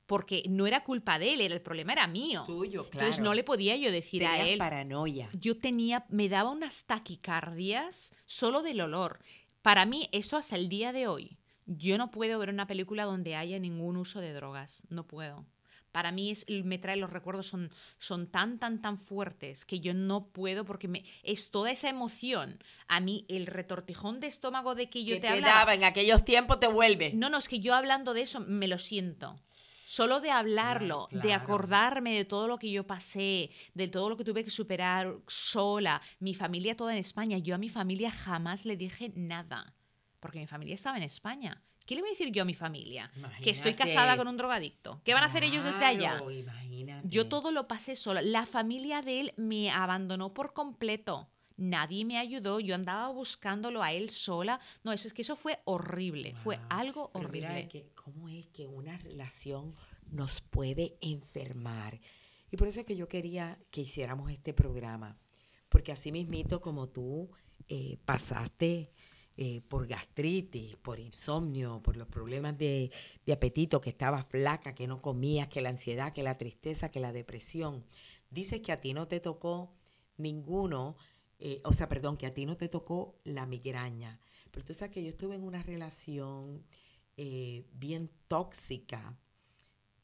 [0.07, 2.45] porque no era culpa de él, el problema era mío.
[2.47, 3.07] Tuyo, claro.
[3.07, 4.59] Entonces no le podía yo decir a él.
[4.59, 5.31] paranoia.
[5.33, 9.21] Yo tenía, me daba unas taquicardias solo del olor.
[9.63, 13.37] Para mí, eso hasta el día de hoy, yo no puedo ver una película donde
[13.37, 15.47] haya ningún uso de drogas, no puedo.
[15.93, 19.95] Para mí es, me trae los recuerdos son, son tan tan tan fuertes que yo
[19.95, 22.59] no puedo porque me es toda esa emoción.
[22.89, 26.59] A mí el retortijón de estómago de que yo te, te daba en aquellos tiempos
[26.59, 27.13] te vuelve.
[27.15, 29.37] No, no, es que yo hablando de eso me lo siento.
[29.87, 34.25] Solo de hablarlo, de acordarme de todo lo que yo pasé, de todo lo que
[34.25, 38.77] tuve que superar sola, mi familia toda en España, yo a mi familia jamás le
[38.77, 39.75] dije nada
[40.25, 41.63] porque mi familia estaba en España.
[41.85, 43.13] ¿Qué le voy a decir yo a mi familia?
[43.43, 45.03] Que estoy casada con un drogadicto.
[45.05, 46.23] ¿Qué van a hacer ellos desde allá?
[47.03, 48.23] Yo todo lo pasé sola.
[48.23, 51.29] La familia de él me abandonó por completo.
[51.59, 54.61] Nadie me ayudó, yo andaba buscándolo a él sola.
[54.83, 57.69] No, eso es que eso fue horrible, fue algo horrible.
[57.69, 59.77] que, ¿Cómo es que una relación
[60.11, 62.01] nos puede enfermar?
[62.51, 65.19] Y por eso es que yo quería que hiciéramos este programa,
[65.69, 67.31] porque así mismito como tú
[67.69, 68.91] eh, pasaste
[69.37, 72.93] eh, por gastritis, por insomnio, por los problemas de,
[73.33, 77.13] apetito, que estabas flaca, que no comías, que la ansiedad, que la tristeza, que la
[77.13, 77.85] depresión.
[78.31, 79.75] Dices que a ti no te tocó
[80.19, 80.97] ninguno,
[81.41, 84.21] eh, o sea, perdón, que a ti no te tocó la migraña.
[84.53, 86.65] Pero tú sabes que yo estuve en una relación
[87.17, 89.19] eh, bien tóxica.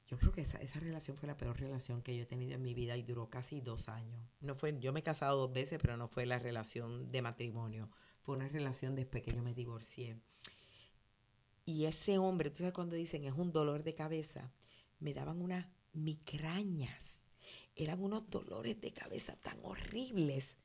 [0.08, 2.62] Yo creo que esa, esa, relación fue la peor relación que yo he tenido en
[2.62, 4.20] mi vida y duró casi dos años.
[4.40, 7.90] No fue, yo me he casado dos veces, pero no fue la relación de matrimonio
[8.22, 10.18] fue una relación después que yo me divorcié.
[11.64, 14.52] Y ese hombre, tú sabes cuando dicen es un dolor de cabeza,
[14.98, 17.22] me daban unas migrañas.
[17.76, 20.56] Eran unos dolores de cabeza tan horribles.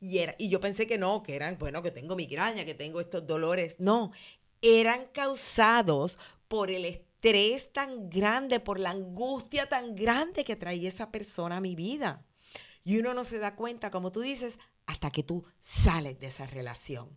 [0.00, 3.00] Y, era, y yo pensé que no, que eran, bueno, que tengo migraña, que tengo
[3.00, 3.76] estos dolores.
[3.78, 4.12] No,
[4.60, 6.18] eran causados
[6.48, 11.60] por el estrés tan grande, por la angustia tan grande que traía esa persona a
[11.60, 12.24] mi vida.
[12.84, 14.58] Y uno no se da cuenta, como tú dices,
[14.98, 17.08] hasta que tú sales de esa relación.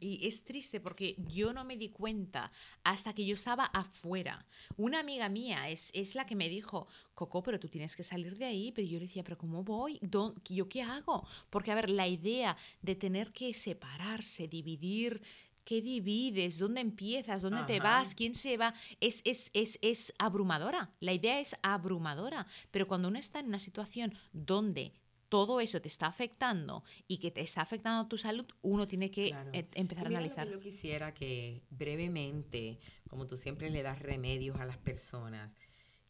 [0.00, 2.50] Y es triste porque yo no me di cuenta
[2.82, 4.44] hasta que yo estaba afuera.
[4.76, 8.36] Una amiga mía es, es la que me dijo, Coco, pero tú tienes que salir
[8.38, 8.72] de ahí.
[8.72, 10.00] Pero yo le decía, pero ¿cómo voy?
[10.02, 11.24] ¿Yo qué hago?
[11.48, 15.22] Porque, a ver, la idea de tener que separarse, dividir
[15.64, 16.58] ¿Qué divides?
[16.58, 17.40] ¿Dónde empiezas?
[17.40, 18.16] ¿Dónde te vas?
[18.16, 18.74] ¿Quién se va?
[19.00, 20.90] Es, es, es, es abrumadora.
[20.98, 22.48] La idea es abrumadora.
[22.72, 24.92] Pero cuando uno está en una situación donde
[25.32, 29.34] todo eso te está afectando y que te está afectando tu salud, uno tiene que
[29.54, 30.46] e, empezar a analizar.
[30.46, 35.56] yo quisiera que brevemente, como tú siempre le das remedios a las personas,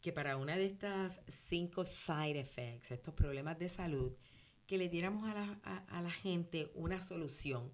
[0.00, 4.12] que para una de estas cinco side effects, estos problemas de salud,
[4.66, 7.70] que le diéramos a la, a la gente una solución.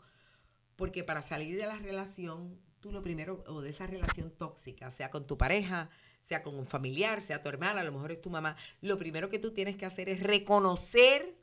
[0.76, 5.10] Porque para salir de la relación, tú lo primero, o de esa relación tóxica, sea
[5.10, 5.88] con tu pareja,
[6.22, 9.28] sea con un familiar, sea tu hermana, a lo mejor es tu mamá, lo primero
[9.28, 11.34] que tú tienes que hacer es reconocer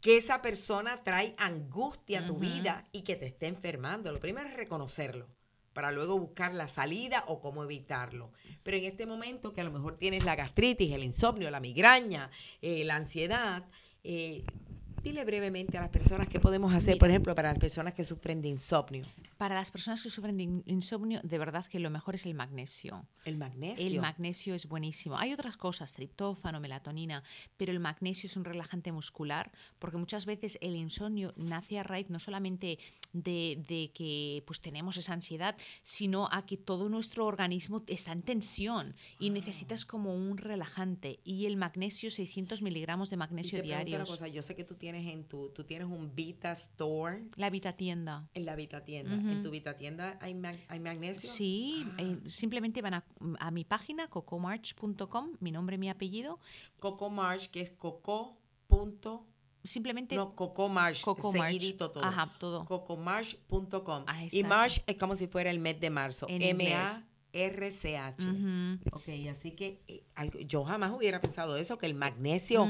[0.00, 4.12] que esa persona trae angustia a tu vida y que te esté enfermando.
[4.12, 5.26] Lo primero es reconocerlo
[5.72, 8.32] para luego buscar la salida o cómo evitarlo.
[8.62, 12.30] Pero en este momento que a lo mejor tienes la gastritis, el insomnio, la migraña,
[12.60, 13.64] eh, la ansiedad,
[14.02, 14.44] eh,
[15.02, 18.42] dile brevemente a las personas qué podemos hacer, por ejemplo, para las personas que sufren
[18.42, 19.04] de insomnio.
[19.40, 23.06] Para las personas que sufren de insomnio, de verdad que lo mejor es el magnesio.
[23.24, 23.86] El magnesio.
[23.86, 25.16] El magnesio es buenísimo.
[25.16, 27.22] Hay otras cosas, triptófano, melatonina,
[27.56, 32.10] pero el magnesio es un relajante muscular porque muchas veces el insomnio nace a raíz
[32.10, 32.78] no solamente
[33.14, 38.94] de, que pues tenemos esa ansiedad, sino a que todo nuestro organismo está en tensión
[39.18, 39.32] y ah.
[39.32, 41.20] necesitas como un relajante.
[41.24, 44.04] Y el magnesio, 600 miligramos de magnesio diario.
[44.30, 47.24] yo sé que tú tienes en tu, tú tienes un Vita Store.
[47.36, 48.28] La Vita Tienda.
[48.34, 49.29] En la Vita Tienda.
[49.32, 51.30] ¿En tu Vita Tienda hay, hay magnesio?
[51.30, 52.02] Sí, ah.
[52.02, 56.38] eh, simplemente van a, mi página, cocomarch.com, mi nombre mi apellido.
[56.78, 58.36] Cocomarch, que es coco.
[59.62, 60.16] Simplemente.
[60.16, 62.04] No, Cocomarch, Coco seguidito todo.
[62.04, 62.64] Ajá, todo.
[64.06, 66.26] Ah, y March es como si fuera el mes de marzo.
[66.28, 67.02] M-A.
[67.32, 68.80] RCH.
[68.92, 70.02] Ok, así que eh,
[70.46, 72.68] yo jamás hubiera pensado eso, que el magnesio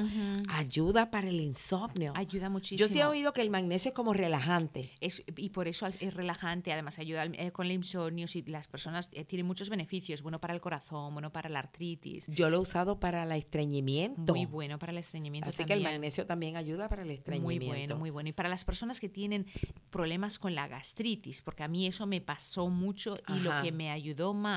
[0.48, 2.12] ayuda para el insomnio.
[2.16, 2.86] Ayuda muchísimo.
[2.86, 4.90] Yo sí he oído que el magnesio es como relajante.
[5.00, 8.26] Es, y por eso es relajante, además ayuda eh, con el insomnio.
[8.26, 12.26] Si las personas eh, tienen muchos beneficios, bueno para el corazón, bueno para la artritis.
[12.28, 14.34] Yo lo he usado para el estreñimiento.
[14.34, 15.48] Muy bueno para el estreñimiento.
[15.48, 17.66] Así que el magnesio también ayuda para el estreñimiento.
[17.66, 18.28] Muy bueno, muy bueno.
[18.28, 19.46] Y para las personas que tienen
[19.90, 23.90] problemas con la gastritis, porque a mí eso me pasó mucho y lo que me
[23.90, 24.49] ayudó más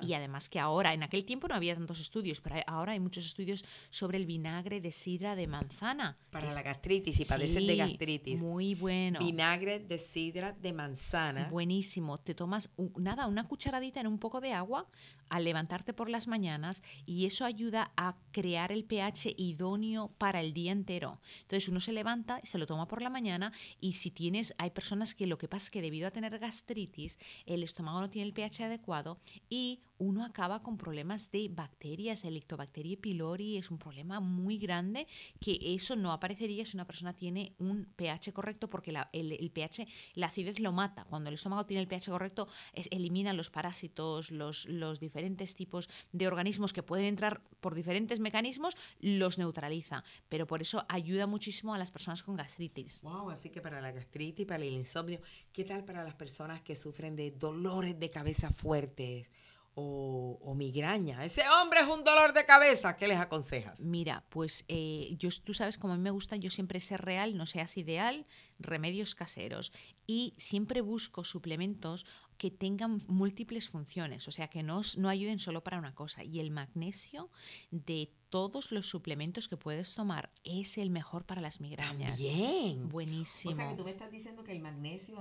[0.00, 3.24] y además que ahora, en aquel tiempo no había tantos estudios, pero ahora hay muchos
[3.24, 6.16] estudios sobre el vinagre de sidra de manzana.
[6.30, 8.40] Para la gastritis, y padecen de gastritis.
[8.40, 9.18] Muy bueno.
[9.20, 11.48] Vinagre de sidra de manzana.
[11.50, 12.18] Buenísimo.
[12.18, 14.86] Te tomas, nada, una cucharadita en un poco de agua
[15.28, 20.52] al levantarte por las mañanas y eso ayuda a crear el pH idóneo para el
[20.52, 21.20] día entero.
[21.42, 24.70] Entonces uno se levanta y se lo toma por la mañana y si tienes, hay
[24.70, 28.28] personas que lo que pasa es que debido a tener gastritis, el estómago no tiene
[28.28, 29.18] el pH adecuado
[29.48, 32.24] y uno acaba con problemas de bacterias.
[32.24, 35.06] El Lactobacteria pylori es un problema muy grande
[35.40, 40.26] que eso no aparecería si una persona tiene un pH correcto porque el, pH, la
[40.26, 41.04] acidez lo mata.
[41.04, 45.15] Cuando el estómago tiene el pH correcto, elimina los parásitos, los, los diferentes
[45.54, 50.04] tipos de organismos que pueden entrar por diferentes mecanismos, los neutraliza.
[50.28, 53.02] Pero por eso ayuda muchísimo a las personas con gastritis.
[53.02, 55.20] Wow, así que para la gastritis, para el insomnio,
[55.52, 59.30] ¿qué tal para las personas que sufren de dolores de cabeza fuertes?
[59.78, 61.22] o, migraña.
[61.22, 62.96] Ese hombre es un dolor de cabeza.
[62.96, 63.80] ¿Qué les aconsejas?
[63.80, 67.36] Mira, pues eh, yo, tú sabes cómo a mí me gusta, yo siempre ser real,
[67.36, 68.24] no seas ideal,
[68.58, 69.72] remedios caseros.
[70.06, 72.06] Y siempre busco suplementos
[72.36, 76.24] que tengan múltiples funciones, o sea, que no, no ayuden solo para una cosa.
[76.24, 77.30] Y el magnesio
[77.70, 82.18] de todos los suplementos que puedes tomar es el mejor para las migrañas.
[82.18, 82.88] Bien.
[82.88, 83.54] Buenísimo.
[83.54, 85.18] O sea, que tú me estás diciendo que el magnesio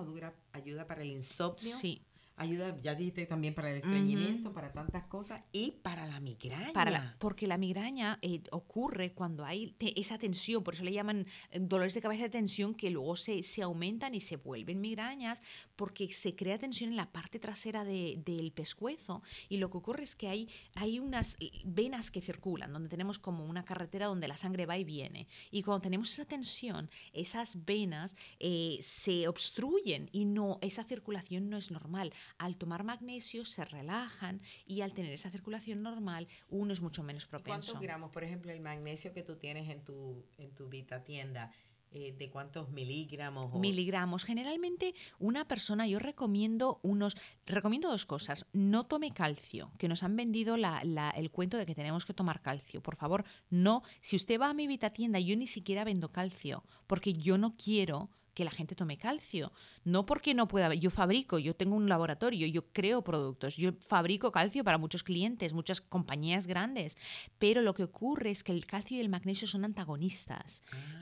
[0.51, 1.75] ayuda para el insomnio.
[1.75, 2.01] Sí
[2.37, 6.73] ayuda, ya dijiste también para el estreñimiento, para tantas cosas y para la migraña.
[6.73, 11.59] Para porque la migraña eh, ocurre cuando hay esa tensión, por eso le llaman eh,
[11.61, 15.41] dolores de cabeza de tensión que luego se, se aumentan y se vuelven migrañas
[15.75, 20.15] porque se crea tensión en la parte trasera del pescuezo y lo que ocurre es
[20.15, 24.65] que hay, hay unas venas que circulan, donde tenemos como una carretera donde la sangre
[24.65, 25.27] va y viene.
[25.51, 31.57] Y cuando tenemos esa tensión, esas venas eh, se obstruyen y no, esa circulación no
[31.57, 36.81] es normal al tomar magnesio se relajan y al tener esa circulación normal uno es
[36.81, 37.73] mucho menos propenso.
[37.73, 41.51] ¿Cuántos gramos, por ejemplo, el magnesio que tú tienes en tu, en tu Vita tienda?
[41.97, 43.53] Eh, ¿De cuántos miligramos?
[43.57, 44.25] Miligramos.
[44.25, 47.15] Generalmente una persona, yo recomiendo unos,
[47.45, 48.47] recomiendo dos cosas.
[48.51, 52.81] No tome calcio, que nos han vendido el cuento de que tenemos que tomar calcio.
[52.81, 53.81] Por favor, no.
[54.01, 57.55] Si usted va a mi Vita tienda, yo ni siquiera vendo calcio, porque yo no
[57.55, 59.51] quiero que la gente tome calcio.
[59.83, 64.31] No porque no pueda, yo fabrico, yo tengo un laboratorio, yo creo productos, yo fabrico
[64.31, 66.97] calcio para muchos clientes, muchas compañías grandes,
[67.39, 70.61] pero lo que ocurre es que el calcio y el magnesio son antagonistas.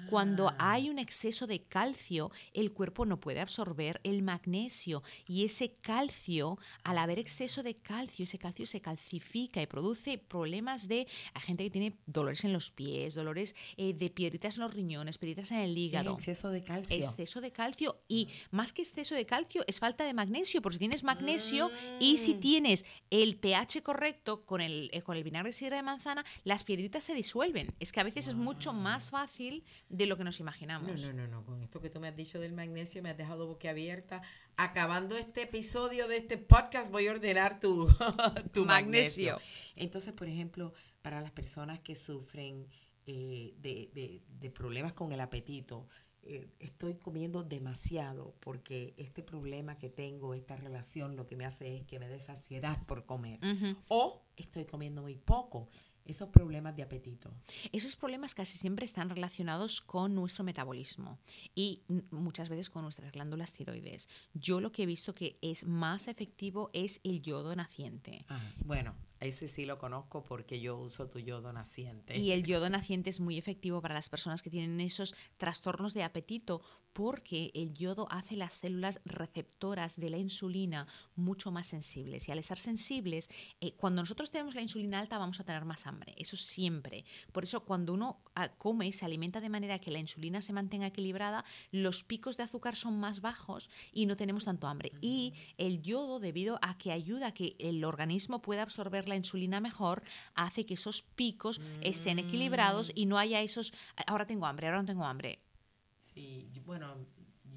[0.10, 0.56] Cuando ah.
[0.60, 6.58] hay un exceso de calcio, el cuerpo no puede absorber el magnesio y ese calcio,
[6.84, 11.08] al haber exceso de calcio, ese calcio se calcifica y produce problemas de
[11.44, 15.52] gente que tiene dolores en los pies, dolores eh, de piedritas en los riñones, piedritas
[15.52, 16.14] en el hígado.
[16.14, 16.98] exceso de calcio.
[17.24, 20.80] Exceso de calcio y más que exceso de calcio es falta de magnesio, por si
[20.80, 22.40] tienes magnesio y si mm.
[22.42, 26.66] tienes el pH correcto con el, eh, con el vinagre de sidra de manzana, las
[26.66, 27.74] piedritas se disuelven.
[27.80, 31.02] Es que a veces es mucho más fácil de lo que nos imaginamos.
[31.02, 31.46] No, no, no, no.
[31.46, 34.22] Con esto que tú me has dicho del magnesio me has dejado boquiabierta.
[34.58, 37.88] Acabando este episodio de este podcast voy a ordenar tu,
[38.54, 39.40] tu magnesio.
[39.78, 42.68] Entonces, por ejemplo, para las personas que sufren
[43.06, 45.88] eh, de, de problemas con el apetito,
[46.26, 51.76] eh, estoy comiendo demasiado porque este problema que tengo, esta relación, lo que me hace
[51.76, 53.40] es que me dé saciedad por comer.
[53.90, 55.70] O estoy comiendo muy poco
[56.06, 57.34] esos problemas de apetito?
[57.72, 61.20] Esos problemas casi siempre están relacionados con nuestro metabolismo
[61.56, 61.82] y
[62.12, 64.08] muchas veces con nuestras glándulas tiroides.
[64.34, 68.26] Yo lo que he visto que es más efectivo es el yodo naciente.
[68.30, 72.18] Ah, bueno, ese sí lo conozco porque yo uso tu yodo naciente.
[72.18, 76.04] Y el yodo naciente es muy efectivo para las personas que tienen esos trastornos de
[76.04, 82.28] apetito porque el yodo hace las células receptoras de la insulina mucho más sensibles.
[82.28, 83.30] Y al estar sensibles,
[83.62, 85.93] eh, cuando nosotros tenemos la insulina alta vamos a tener más hambre.
[86.18, 87.06] Eso siempre.
[87.32, 90.54] Por eso cuando uno ah, come y se alimenta de manera que la insulina se
[90.54, 94.92] mantenga equilibrada, los picos de azúcar son más bajos y no tenemos tanto hambre.
[95.02, 99.60] Y el yodo, debido a que ayuda a que el organismo pueda absorber la insulina
[99.60, 100.04] mejor,
[100.36, 103.74] hace que esos picos estén equilibrados y no haya esos,
[104.08, 105.40] ahora tengo hambre, ahora no tengo hambre
[106.14, 107.08] Sí, bueno,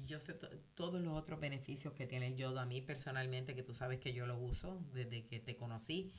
[0.05, 0.33] yo sé
[0.73, 4.13] todos los otros beneficios que tiene el yodo a mí personalmente, que tú sabes que
[4.13, 6.11] yo lo uso desde que te conocí.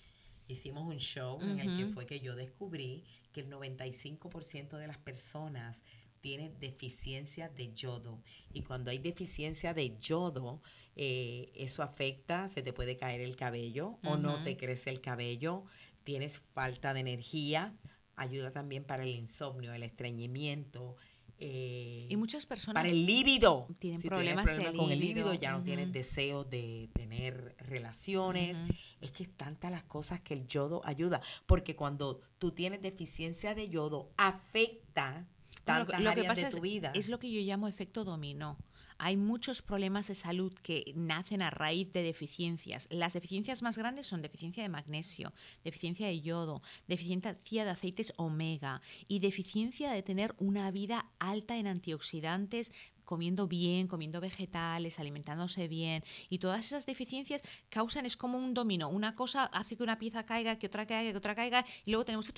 [0.49, 4.99] Hicimos un show en el que fue que yo descubrí que el 95% de las
[4.99, 5.83] personas
[6.21, 8.23] tienen deficiencia de yodo.
[8.53, 10.63] Y cuando hay deficiencia de yodo,
[10.97, 15.65] eh, eso afecta, se te puede caer el cabello o no te crece el cabello,
[16.03, 17.77] tienes falta de energía,
[18.17, 20.97] ayuda también para el insomnio, el estreñimiento,
[21.41, 23.69] eh, y muchas personas para el líbido.
[23.79, 24.45] tienen problemas,
[24.77, 28.59] con el líbido, ya no tienen deseo de tener relaciones.
[29.01, 33.55] Es que es tantas las cosas que el yodo ayuda, porque cuando tú tienes deficiencia
[33.55, 35.27] de yodo afecta
[35.65, 36.91] tantas lo, áreas de tu vida.
[36.95, 38.59] Es lo que yo llamo efecto dominó
[38.99, 42.89] hay muchos problemas de salud que nacen a raíz de deficiencias.
[42.91, 45.33] Las deficiencias más grandes son deficiencia de magnesio,
[45.65, 51.69] deficiencia de yodo, deficiencia de aceites omega y deficiencia de tener una vida alta en
[51.69, 52.73] antioxidantes,
[53.09, 57.41] comiendo bien, comiendo vegetales, alimentándose bien, y todas esas deficiencias
[57.71, 61.11] causan, es como un dominó, una cosa hace que una pieza caiga, que otra caiga,
[61.11, 62.31] que otra caiga, y luego tenemos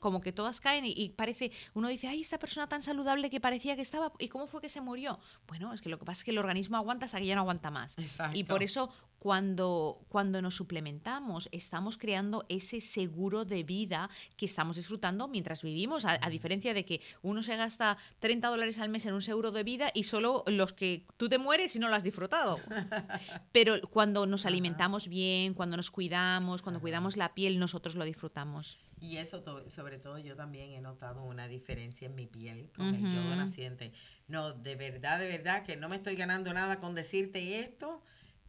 [0.00, 3.76] como que todas caen y, parece, uno dice, ay, esta persona tan saludable que parecía
[3.76, 5.20] que estaba, ¿y cómo fue que se murió?
[5.48, 7.42] Bueno, es que lo que pasa es que el organismo aguanta hasta que ya no
[7.42, 7.94] aguanta más.
[8.32, 8.88] Y por eso
[9.18, 16.04] cuando, cuando nos suplementamos, estamos creando ese seguro de vida que estamos disfrutando mientras vivimos,
[16.04, 19.62] a, diferencia de que uno se gasta 30 dólares al mes en un seguro de
[19.62, 22.58] vida y solo los que tú te mueres y no lo has disfrutado.
[23.52, 28.78] Pero cuando nos alimentamos bien, cuando nos cuidamos, cuando cuidamos la piel, nosotros lo disfrutamos.
[29.00, 33.02] Y eso, sobre todo, yo también he notado una diferencia en mi piel con el
[33.02, 33.92] yodo naciente.
[34.26, 38.02] No, de verdad, de verdad, que no me estoy ganando nada con decirte esto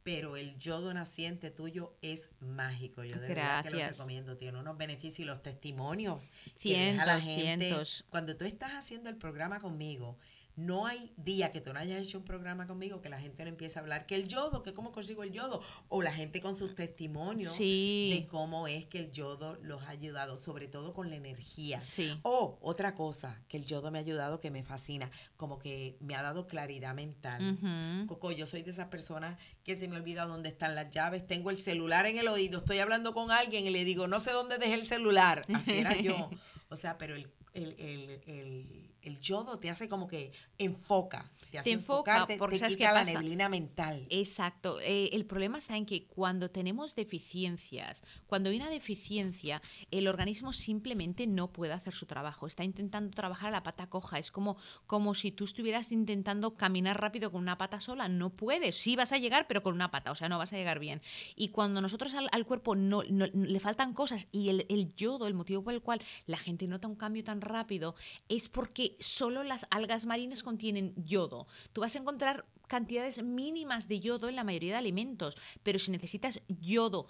[0.08, 3.04] pero el yodo naciente tuyo es mágico.
[3.04, 4.38] Yo de verdad que lo recomiendo.
[4.38, 6.22] Tiene unos beneficios y los testimonios.
[6.58, 8.06] Cientos, cientos.
[8.10, 10.18] Cuando tú estás haciendo el programa conmigo
[10.58, 13.50] no hay día que tú no hayas hecho un programa conmigo que la gente no
[13.50, 16.56] empiece a hablar que el yodo, que cómo consigo el yodo, o la gente con
[16.58, 21.16] sus testimonios de cómo es que el yodo los ha ayudado, sobre todo con la
[21.16, 21.80] energía.
[22.24, 26.16] O otra cosa que el yodo me ha ayudado que me fascina, como que me
[26.16, 28.06] ha dado claridad mental.
[28.08, 31.52] Coco, yo soy de esas personas que se me olvida dónde están las llaves, tengo
[31.52, 34.58] el celular en el oído, estoy hablando con alguien y le digo, no sé dónde
[34.58, 35.44] dejé el celular.
[35.54, 36.32] Así era yo.
[36.70, 41.60] O sea, pero el el, el, el, el, yodo te hace como que enfoca, te
[41.60, 44.06] hace enfoca porque te quita la neblina mental.
[44.10, 44.80] Exacto.
[44.82, 50.54] Eh, el problema está en que cuando tenemos deficiencias, cuando hay una deficiencia, el organismo
[50.54, 52.48] simplemente no puede hacer su trabajo.
[52.48, 54.20] Está intentando trabajar a la pata coja.
[54.20, 58.08] Es como, como si tú estuvieras intentando caminar rápido con una pata sola.
[58.08, 58.76] No puedes.
[58.76, 60.12] Sí vas a llegar, pero con una pata.
[60.12, 61.02] O sea, no vas a llegar bien.
[61.36, 65.64] Y cuando nosotros al, cuerpo no, le faltan cosas y el, el yodo, el motivo
[65.64, 67.96] por el cual la gente nota un cambio tan rápido
[68.30, 71.48] es porque solo las algas marinas contienen yodo.
[71.74, 75.92] Tú vas a encontrar cantidades mínimas de yodo en la mayoría de alimentos, pero si
[75.92, 77.08] necesitas yodo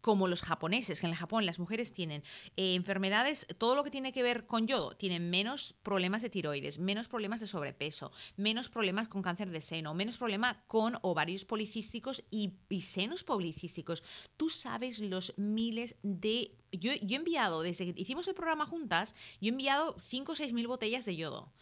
[0.00, 2.22] como los japoneses, que en el Japón las mujeres tienen
[2.56, 6.78] eh, enfermedades, todo lo que tiene que ver con yodo, tienen menos problemas de tiroides,
[6.78, 12.24] menos problemas de sobrepeso, menos problemas con cáncer de seno, menos problemas con ovarios policísticos
[12.30, 14.02] y, senos policísticos.
[14.36, 16.52] Tú sabes los miles de...
[16.72, 20.36] Yo, yo he enviado, desde que hicimos el programa juntas, yo he enviado 5 o
[20.36, 21.52] 6 mil botellas de yodo.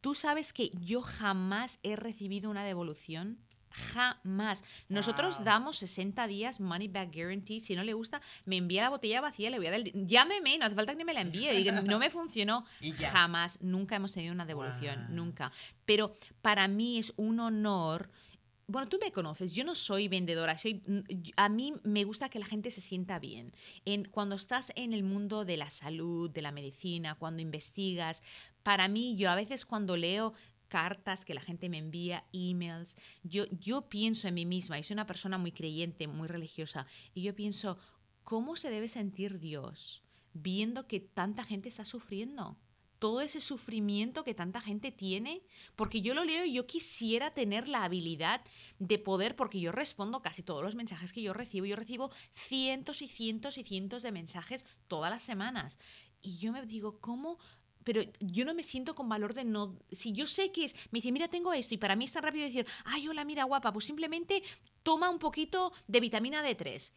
[0.00, 3.38] Tú sabes que yo jamás he recibido una devolución
[3.70, 4.64] Jamás.
[4.88, 7.60] Nosotros damos 60 días money back guarantee.
[7.60, 9.82] Si no le gusta, me envía la botella vacía, le voy a dar.
[9.82, 11.50] Llámeme, no hace falta que me la envíe.
[11.60, 12.64] Y no me funcionó.
[13.12, 13.60] Jamás.
[13.60, 15.06] Nunca hemos tenido una devolución.
[15.14, 15.52] Nunca.
[15.84, 18.10] Pero para mí es un honor.
[18.66, 20.80] Bueno, tú me conoces, yo no soy vendedora, soy,
[21.34, 23.50] a mí me gusta que la gente se sienta bien.
[23.84, 28.22] En, cuando estás en el mundo de la salud, de la medicina, cuando investigas,
[28.62, 30.34] para mí, yo a veces cuando leo
[30.70, 32.96] cartas que la gente me envía, emails.
[33.22, 37.20] Yo, yo pienso en mí misma, y soy una persona muy creyente, muy religiosa, y
[37.22, 37.76] yo pienso,
[38.22, 40.02] ¿cómo se debe sentir Dios
[40.32, 42.56] viendo que tanta gente está sufriendo?
[43.00, 45.42] todo ese sufrimiento que tanta gente tiene,
[45.74, 48.42] porque yo lo leo y yo quisiera tener la habilidad
[48.78, 53.00] de poder, porque yo respondo casi todos los mensajes que yo recibo, yo recibo cientos
[53.00, 55.78] y cientos y cientos de mensajes todas las semanas.
[56.20, 57.38] Y yo me digo, ¿cómo
[57.84, 59.78] pero yo no me siento con valor de no.
[59.92, 60.74] Si yo sé que es.
[60.90, 63.44] Me dice, mira, tengo esto, y para mí es tan rápido decir, ay, hola, mira,
[63.44, 64.42] guapa, pues simplemente
[64.82, 66.92] toma un poquito de vitamina D3.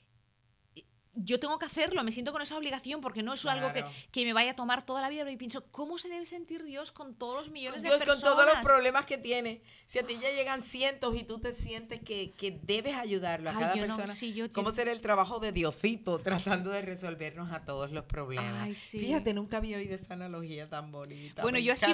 [1.16, 4.26] Yo tengo que hacerlo, me siento con esa obligación porque no es algo que, que
[4.26, 5.30] me vaya a tomar toda la vida.
[5.30, 8.36] Yo pienso, ¿cómo se debe sentir Dios con todos los millones Dios, de con personas?
[8.36, 9.61] todos los problemas que tiene.
[9.86, 13.53] Si a ti ya llegan cientos y tú te sientes que, que debes ayudarlo a
[13.53, 16.72] Ay, cada yo no, persona, sí, yo- ¿cómo yo- será el trabajo de Diosito tratando
[16.72, 18.64] de resolvernos a todos los problemas?
[18.64, 18.99] Ay, sí.
[18.99, 21.41] Fíjate, nunca había oído esa analogía tan bonita.
[21.43, 21.93] Bueno, me yo así,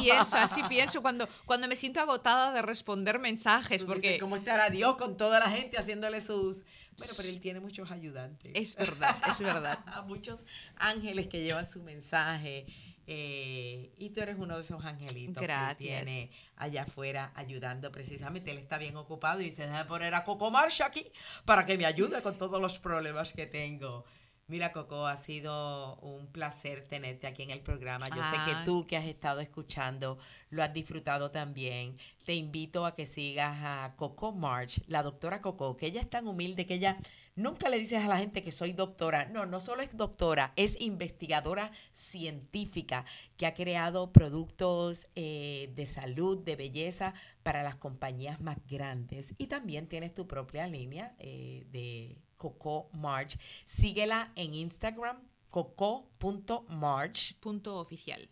[0.00, 4.36] pienso, así pienso cuando, cuando me siento agotada de responder mensajes, Tú porque dices, ¿Cómo
[4.36, 6.64] estará Dios con toda la gente haciéndole sus...
[6.98, 8.52] Bueno, pero él tiene muchos ayudantes.
[8.54, 9.78] es verdad, es verdad.
[10.06, 10.40] muchos
[10.76, 12.66] ángeles que llevan su mensaje.
[13.06, 18.50] eh, y tú eres uno de esos angelitos que él tiene allá afuera ayudando precisamente.
[18.52, 21.10] Él está bien ocupado y dice, déjame poner a Coco Marsh aquí
[21.44, 24.04] para que me ayude con todos los problemas que tengo.
[24.48, 28.06] Mira, Coco, ha sido un placer tenerte aquí en el programa.
[28.08, 28.64] Yo sé que Ay.
[28.64, 30.18] tú que has estado escuchando
[30.52, 31.96] lo has disfrutado también.
[32.24, 36.26] Te invito a que sigas a Coco March, la doctora Coco, que ella es tan
[36.26, 36.98] humilde que ella
[37.34, 39.24] nunca le dices a la gente que soy doctora.
[39.24, 46.38] No, no solo es doctora, es investigadora científica que ha creado productos eh, de salud,
[46.38, 49.34] de belleza para las compañías más grandes.
[49.38, 53.38] Y también tienes tu propia línea eh, de Coco March.
[53.64, 55.16] Síguela en Instagram,
[55.48, 58.28] coco.march, Punto oficial.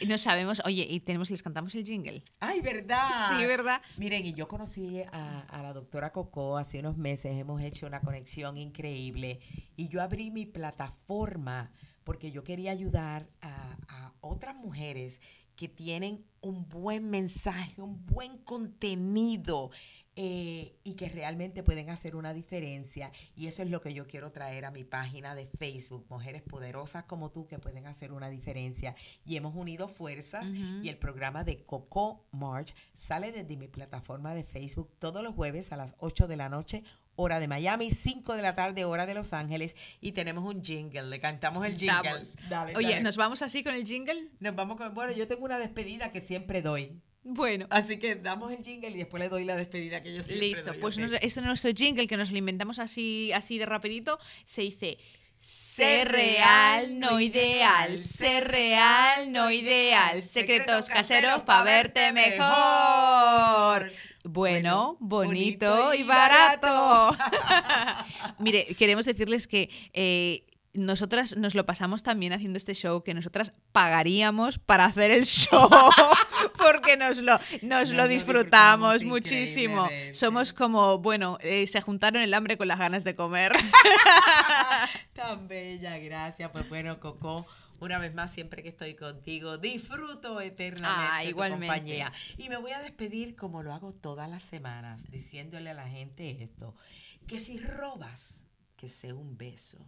[0.00, 2.22] Y no sabemos, oye, y tenemos, les cantamos el jingle.
[2.40, 3.38] ¡Ay, verdad!
[3.38, 3.80] Sí, ¿verdad?
[3.96, 8.00] Miren, y yo conocí a, a la doctora Coco hace unos meses, hemos hecho una
[8.00, 9.40] conexión increíble
[9.76, 11.72] y yo abrí mi plataforma
[12.04, 15.20] porque yo quería ayudar a, a otras mujeres
[15.56, 19.70] que tienen un buen mensaje, un buen contenido
[20.18, 23.12] eh, y que realmente pueden hacer una diferencia.
[23.36, 27.04] Y eso es lo que yo quiero traer a mi página de Facebook, Mujeres Poderosas
[27.04, 28.94] como tú que pueden hacer una diferencia.
[29.26, 30.46] Y hemos unido fuerzas
[30.82, 35.70] y el programa de Coco March sale desde mi plataforma de Facebook todos los jueves
[35.70, 36.82] a las 8 de la noche,
[37.14, 39.76] hora de Miami, 5 de la tarde, hora de Los Ángeles.
[40.00, 42.02] Y tenemos un jingle, le cantamos el jingle.
[42.02, 42.36] Damos.
[42.48, 43.02] Dale, Oye, dale.
[43.02, 44.30] ¿nos vamos así con el jingle?
[44.40, 44.94] Nos vamos con.
[44.94, 47.02] Bueno, yo tengo una despedida que siempre doy.
[47.28, 47.66] Bueno.
[47.70, 50.70] Así que damos el jingle y después le doy la despedida que yo siempre Listo,
[50.70, 54.18] doy, pues nos- este es nuestro jingle que nos lo inventamos así, así de rapidito.
[54.44, 54.98] Se dice,
[55.40, 63.92] Ser ser real, no ideal, ser real, no ideal, secretos caseros para verte mejor.
[64.24, 67.16] Bueno, bonito y barato.
[68.38, 70.44] Mire, queremos decirles que eh,
[70.76, 75.68] nosotras nos lo pasamos también haciendo este show, que nosotras pagaríamos para hacer el show,
[76.56, 79.88] porque nos lo, nos Nos lo disfrutamos muchísimo.
[80.12, 83.52] Somos como, bueno, eh, se juntaron el hambre con las ganas de comer.
[85.14, 86.50] Tan bella, gracias.
[86.50, 87.46] Pues bueno, Coco,
[87.80, 92.12] una vez más, siempre que estoy contigo, disfruto eternamente Ah, tu compañía.
[92.38, 96.42] Y me voy a despedir como lo hago todas las semanas, diciéndole a la gente
[96.42, 96.74] esto,
[97.26, 98.42] que si robas,
[98.76, 99.78] que sea un beso.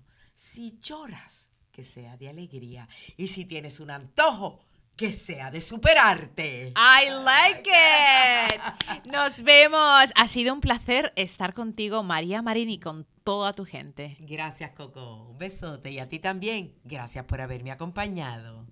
[0.41, 2.89] Si lloras, que sea de alegría.
[3.17, 4.61] Y si tienes un antojo,
[4.95, 6.75] que sea de superarte.
[6.77, 9.07] I like it.
[9.07, 10.13] Nos vemos.
[10.15, 14.17] Ha sido un placer estar contigo, María Marín, y con toda tu gente.
[14.21, 15.25] Gracias, Coco.
[15.29, 15.91] Un besote.
[15.91, 16.73] Y a ti también.
[16.85, 18.65] Gracias por haberme acompañado.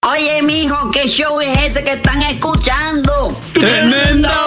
[0.00, 3.38] Oye, mijo, ¿qué show es ese que están escuchando?
[3.52, 4.46] ¡Tremenda